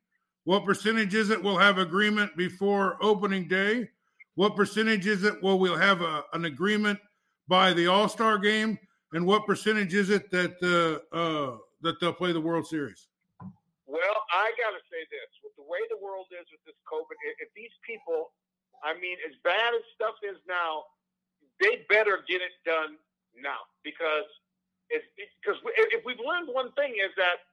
What 0.48 0.64
percentage 0.64 1.12
is 1.12 1.28
it 1.28 1.44
we'll 1.44 1.60
have 1.60 1.76
agreement 1.76 2.34
before 2.34 2.96
opening 3.04 3.48
day? 3.48 3.90
What 4.34 4.56
percentage 4.56 5.06
is 5.06 5.22
it 5.22 5.42
will 5.42 5.58
we'll 5.58 5.76
have 5.76 6.00
a, 6.00 6.24
an 6.32 6.46
agreement 6.46 6.98
by 7.48 7.74
the 7.74 7.88
All 7.88 8.08
Star 8.08 8.38
game? 8.38 8.78
And 9.12 9.26
what 9.26 9.44
percentage 9.44 9.92
is 9.92 10.08
it 10.08 10.30
that 10.30 10.56
uh, 10.64 11.04
uh, 11.14 11.58
that 11.82 12.00
they'll 12.00 12.16
play 12.16 12.32
the 12.32 12.40
World 12.40 12.66
Series? 12.66 13.08
Well, 13.84 14.16
I 14.32 14.48
got 14.56 14.72
to 14.72 14.80
say 14.88 15.04
this: 15.12 15.28
with 15.44 15.52
the 15.60 15.68
way 15.68 15.84
the 15.92 16.00
world 16.00 16.32
is 16.32 16.48
with 16.48 16.64
this 16.64 16.80
COVID, 16.88 17.18
if 17.44 17.52
these 17.52 17.76
people, 17.84 18.32
I 18.82 18.94
mean, 18.94 19.20
as 19.28 19.36
bad 19.44 19.76
as 19.76 19.84
stuff 19.94 20.16
is 20.24 20.40
now, 20.48 20.88
they 21.60 21.84
better 21.92 22.24
get 22.24 22.40
it 22.40 22.56
done 22.64 22.96
now 23.36 23.68
because 23.84 24.24
because 24.88 25.60
if 25.92 26.00
we've 26.06 26.24
learned 26.24 26.48
one 26.48 26.72
thing 26.72 26.96
is 26.96 27.12
that 27.20 27.44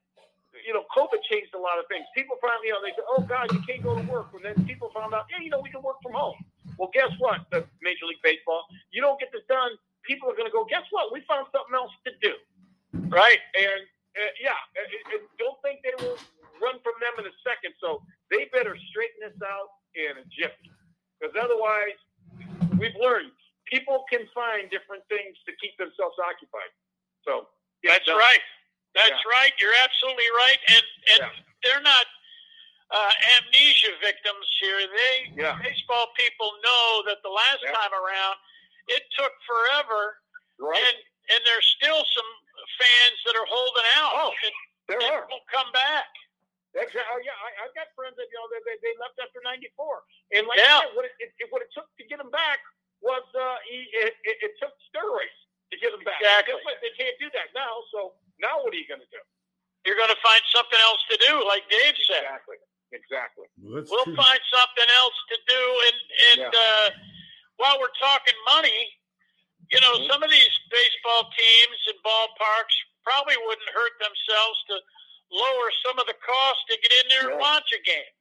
you 0.63 0.73
know 0.73 0.85
COVID 0.95 1.19
changed 1.29 1.51
a 1.53 1.59
lot 1.59 1.79
of 1.81 1.85
things. 1.91 2.05
People 2.15 2.37
finally, 2.39 2.69
you 2.69 2.73
know, 2.73 2.83
they 2.83 2.95
said, 2.95 3.07
"Oh 3.09 3.21
God, 3.25 3.51
you 3.51 3.59
can't 3.67 3.83
go 3.83 3.97
to 3.97 4.05
work," 4.07 4.31
and 4.33 4.43
then 4.45 4.55
people 4.65 4.91
found 4.93 5.13
out, 5.13 5.25
"Yeah, 5.27 5.43
you 5.43 5.49
know, 5.49 5.59
we 5.59 5.69
can 5.69 5.81
work 5.81 5.99
from 6.01 6.13
home." 6.13 6.37
Well, 6.77 6.91
guess 6.93 7.11
what? 7.19 7.47
The 7.51 7.63
Major 7.81 8.05
League 8.05 8.21
Baseball, 8.23 8.67
you 8.91 9.01
don't 9.01 9.19
get 9.19 9.31
this 9.31 9.43
done. 9.47 9.71
People 10.03 10.29
are 10.29 10.35
going 10.35 10.47
to 10.47 10.53
go. 10.53 10.65
Guess 10.67 10.85
what? 10.91 11.11
We 11.11 11.23
found 11.27 11.47
something 11.55 11.73
else 11.73 11.91
to 12.05 12.11
do. 12.21 12.35
Right. 13.07 13.39
And 13.55 13.81
uh, 14.15 14.31
yeah, 14.39 14.59
and, 14.79 14.87
and 15.15 15.21
don't 15.39 15.59
think 15.63 15.83
they 15.83 15.95
will 15.99 16.15
run 16.63 16.79
from 16.83 16.95
them 17.03 17.19
in 17.19 17.25
a 17.27 17.35
second. 17.43 17.75
So 17.83 18.03
they 18.31 18.47
better 18.51 18.75
straighten 18.91 19.19
this 19.27 19.37
out 19.43 19.69
in 19.95 20.19
a 20.19 20.25
jiffy, 20.31 20.71
because 21.19 21.35
otherwise, 21.35 21.99
we've 22.79 22.95
learned 22.99 23.31
people 23.67 24.05
can 24.11 24.23
find 24.31 24.69
different 24.69 25.03
things 25.09 25.35
to 25.47 25.51
keep 25.59 25.75
themselves 25.77 26.15
occupied. 26.21 26.71
So 27.25 27.49
get 27.83 28.03
That's 28.03 28.07
done. 28.07 28.19
right. 28.19 28.43
That's 28.95 29.11
Yeah. 29.11 29.31
right. 29.31 29.53
You're 29.59 29.75
absolutely 29.83 30.29
right. 30.39 30.59
And 30.69 30.85
and 31.11 31.19
Yeah. 31.19 31.43
they're 31.63 31.81
not 31.81 32.07
uh, 32.91 33.11
amnesia 33.37 33.95
victims 33.97 34.47
here. 34.61 34.87
They 34.87 35.31
Yeah. 35.35 35.59
baseball 35.61 36.13
people 36.15 36.57
know 36.61 37.03
that 37.07 37.21
the 37.23 37.29
last 37.29 37.61
Yeah. 37.63 37.73
time 37.73 37.93
around 37.93 38.37
it 38.87 39.03
took 39.11 39.33
forever, 39.43 40.21
Right. 40.57 40.81
and 40.81 40.97
and 41.29 41.45
there's 41.45 41.65
still 41.65 42.05
some 42.05 42.31
fans 42.77 43.23
that 43.25 43.35
are 43.35 43.45
holding 43.45 43.85
out 43.95 44.11
Oh, 44.13 44.35
and, 44.43 44.53
there 44.87 45.01
and 45.01 45.11
are. 45.11 45.25
won't 45.27 45.47
come 45.47 45.71
back. 45.71 46.07
Exactly. 46.75 47.01
Oh, 47.09 47.17
yeah, 47.23 47.33
I, 47.33 47.63
I've 47.65 47.73
got 47.73 47.87
friends 47.95 48.15
that 48.17 48.27
you 48.29 48.35
know 48.37 48.47
they, 48.51 48.59
they, 48.65 48.77
they 48.83 48.95
left 48.99 49.17
after 49.19 49.41
'94, 49.41 50.03
and 50.33 50.45
like 50.47 50.59
Yeah. 50.59 50.81
Said, 50.81 50.93
what 50.93 51.05
it, 51.05 51.13
it, 51.39 51.51
what 51.51 51.61
it 51.63 51.71
took 51.73 51.87
to 51.97 52.03
get 52.05 52.17
them 52.19 52.29
back 52.29 52.59
was 53.01 53.23
uh, 53.33 53.57
it, 53.65 54.15
it, 54.23 54.37
it 54.43 54.53
took 54.59 54.73
steroids 54.91 55.39
to 55.71 55.77
get 55.77 55.91
them 55.91 56.03
back. 56.03 56.21
Exactly. 56.21 56.61
They 56.81 56.91
can't 56.91 57.17
do 57.17 57.29
that 57.31 57.53
now. 57.53 57.81
So 57.91 58.13
find 60.23 60.41
something 60.53 60.79
else 60.81 61.01
to 61.11 61.17
do, 61.27 61.33
like 61.47 61.63
Dave 61.69 61.95
said. 62.09 62.23
Exactly. 62.25 62.57
Exactly. 62.93 63.47
Well, 63.61 63.83
We'll 63.89 64.05
true. 64.07 64.15
find 64.15 64.39
something 64.53 64.89
else 65.01 65.17
to 65.29 65.37
do. 65.47 65.63
And 65.87 65.97
and 66.31 66.53
Yeah. 66.53 66.59
uh, 66.59 66.89
while 67.57 67.79
we're 67.79 67.93
talking 67.99 68.35
money, 68.53 68.99
you 69.71 69.79
know, 69.81 69.93
Mhm. 69.99 70.07
some 70.11 70.23
of 70.23 70.29
these 70.31 70.59
baseball 70.69 71.31
teams 71.31 71.87
and 71.87 72.03
ballparks 72.03 72.75
probably 73.03 73.37
wouldn't 73.37 73.69
hurt 73.69 73.99
themselves 73.99 74.63
to 74.69 74.81
lower 75.31 75.71
some 75.85 75.99
of 75.99 76.07
the 76.07 76.13
cost 76.15 76.59
to 76.69 76.77
get 76.77 76.91
in 77.03 77.07
there 77.09 77.29
and 77.31 77.39
watch 77.39 77.71
a 77.73 77.79
game. 77.79 78.11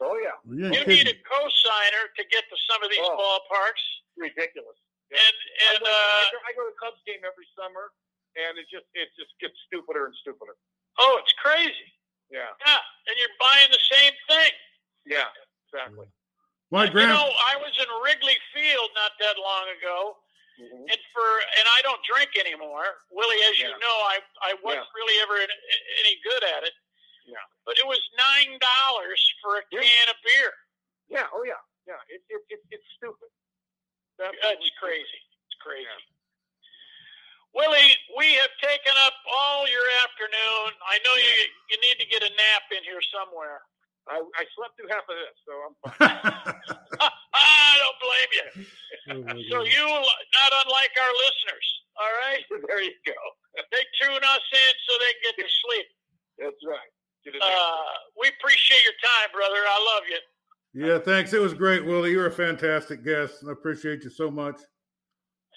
Oh 0.00 0.16
yeah. 0.18 0.32
You 0.44 0.66
ain't 0.66 0.86
need 0.88 1.06
a 1.08 1.12
kidding. 1.14 1.22
co-signer 1.24 2.08
to 2.16 2.24
get 2.24 2.48
to 2.48 2.56
some 2.70 2.82
of 2.82 2.90
these 2.90 3.00
Oh. 3.02 3.16
ballparks, 3.16 3.82
Ridiculous. 4.16 4.78
Yeah. 5.10 5.18
and 5.26 5.36
and 5.70 5.76
I, 5.76 5.80
go, 5.80 5.86
uh, 5.90 6.40
I 6.44 6.48
I 6.48 6.52
go 6.52 6.68
to 6.70 6.76
Cubs 6.76 7.02
game 7.04 7.24
every 7.24 7.46
summer, 7.56 7.92
and 8.46 8.58
it 8.58 8.66
just 8.70 8.86
it 8.94 9.10
just 9.18 9.34
gets 9.42 9.54
stupider 9.66 10.06
and 10.06 10.14
stupider. 10.22 10.54
oh, 10.98 11.18
it's 11.22 11.34
crazy. 11.42 11.88
Yeah. 12.30 12.50
Yeah, 12.66 12.82
and 13.08 13.14
you're 13.18 13.36
buying 13.40 13.70
the 13.72 13.80
same 13.88 14.12
thing. 14.28 14.52
Yeah. 15.06 15.28
Exactly. 15.68 16.06
My 16.70 16.84
You 16.84 16.92
grand. 16.92 17.08
know, 17.12 17.24
I 17.48 17.56
was 17.56 17.72
in 17.80 17.88
Wrigley 18.04 18.36
Field 18.52 18.90
not 18.94 19.12
that 19.20 19.36
long 19.40 19.66
ago, 19.80 20.18
Mhm. 20.60 20.84
and 20.92 21.00
for 21.14 21.28
and 21.40 21.66
I 21.76 21.80
don't 21.82 22.02
drink 22.04 22.36
anymore. 22.36 23.00
Willie, 23.10 23.42
as 23.44 23.58
you 23.58 23.68
know, 23.78 23.96
I 24.12 24.20
I 24.42 24.52
wasn't 24.60 24.84
Yeah. 24.84 24.92
really 24.98 25.16
ever 25.20 25.40
in, 25.40 25.50
any 26.04 26.16
good 26.24 26.44
at 26.44 26.64
it. 26.64 26.74
Yeah. 27.24 27.44
But 27.64 27.78
it 27.78 27.86
was 27.86 28.00
nine 28.16 28.58
dollars 28.58 29.20
for 29.40 29.58
a 29.58 29.64
Yeah. 29.70 29.80
can 29.80 30.08
of 30.10 30.16
beer. 30.22 30.54
Yeah. 31.08 31.28
Oh 31.32 31.42
yeah. 31.44 31.60
Yeah. 31.86 32.00
It, 32.08 32.22
it, 32.28 32.42
it, 32.50 32.60
it's 32.70 32.88
stupid. 32.96 33.30
That's 34.18 34.36
crazy. 34.78 35.22
It's 35.46 35.54
crazy. 35.60 35.84
Yeah. 35.84 35.98
Willie, 37.54 37.96
we 38.16 38.26
have 38.26 38.27
taken 38.68 38.94
up 39.08 39.16
all 39.24 39.64
your 39.64 39.86
afternoon. 40.04 40.76
I 40.84 41.00
know 41.00 41.14
you 41.16 41.32
you 41.72 41.76
need 41.80 41.96
to 42.04 42.06
get 42.12 42.20
a 42.20 42.30
nap 42.36 42.68
in 42.76 42.84
here 42.84 43.00
somewhere. 43.08 43.64
I, 44.08 44.20
I 44.24 44.42
slept 44.56 44.72
through 44.76 44.88
half 44.88 45.04
of 45.04 45.16
this, 45.20 45.36
so 45.44 45.52
I'm 45.52 45.74
fine. 45.92 46.16
I 47.34 47.72
don't 47.76 47.98
blame 48.00 48.30
you. 48.32 48.46
Oh, 49.08 49.20
So 49.52 49.56
you, 49.68 49.84
not 49.84 50.50
unlike 50.64 50.92
our 50.96 51.12
listeners, 51.12 51.66
all 51.96 52.12
right? 52.24 52.42
there 52.68 52.82
you 52.82 52.96
go. 53.04 53.20
They 53.72 53.84
tune 54.00 54.22
us 54.24 54.46
in 54.52 54.72
so 54.88 54.92
they 54.96 55.12
can 55.12 55.22
get 55.28 55.34
to 55.44 55.48
sleep. 55.48 55.86
That's 56.40 56.62
right. 56.64 56.90
Get 57.24 57.34
in 57.34 57.40
there. 57.40 57.52
Uh, 57.52 57.92
we 58.16 58.28
appreciate 58.32 58.80
your 58.84 58.96
time, 58.96 59.28
brother. 59.32 59.60
I 59.60 59.78
love 59.92 60.04
you. 60.08 60.20
yeah, 60.88 60.98
thanks. 60.98 61.32
It 61.32 61.40
was 61.40 61.52
great, 61.52 61.84
Willie. 61.84 62.12
You're 62.12 62.28
a 62.28 62.32
fantastic 62.32 63.04
guest. 63.04 63.44
I 63.46 63.52
appreciate 63.52 64.04
you 64.04 64.10
so 64.10 64.30
much. 64.30 64.56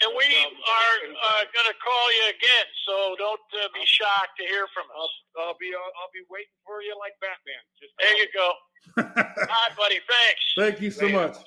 And 0.02 0.18
we 0.18 0.26
are 0.26 0.98
uh, 1.14 1.46
going 1.54 1.70
to 1.70 1.78
call 1.78 2.06
you 2.10 2.34
again, 2.34 2.68
so 2.90 3.14
don't 3.22 3.46
uh, 3.54 3.70
be 3.70 3.86
shocked 3.86 4.34
to 4.42 4.44
hear 4.50 4.66
from 4.74 4.90
I'll, 4.98 5.06
us. 5.06 5.14
I'll 5.38 5.58
be 5.62 5.70
I'll, 5.78 5.94
I'll 6.02 6.14
be 6.14 6.26
waiting 6.26 6.58
for 6.66 6.82
you 6.82 6.98
like 6.98 7.14
Batman. 7.22 7.62
Just 7.78 7.94
There 8.02 8.18
you 8.18 8.28
go. 8.34 8.50
All 8.98 9.62
right, 9.62 9.74
buddy. 9.78 10.02
Thanks. 10.10 10.42
Thank 10.58 10.82
you 10.82 10.90
so 10.90 11.06
Man. 11.06 11.30
much. 11.30 11.38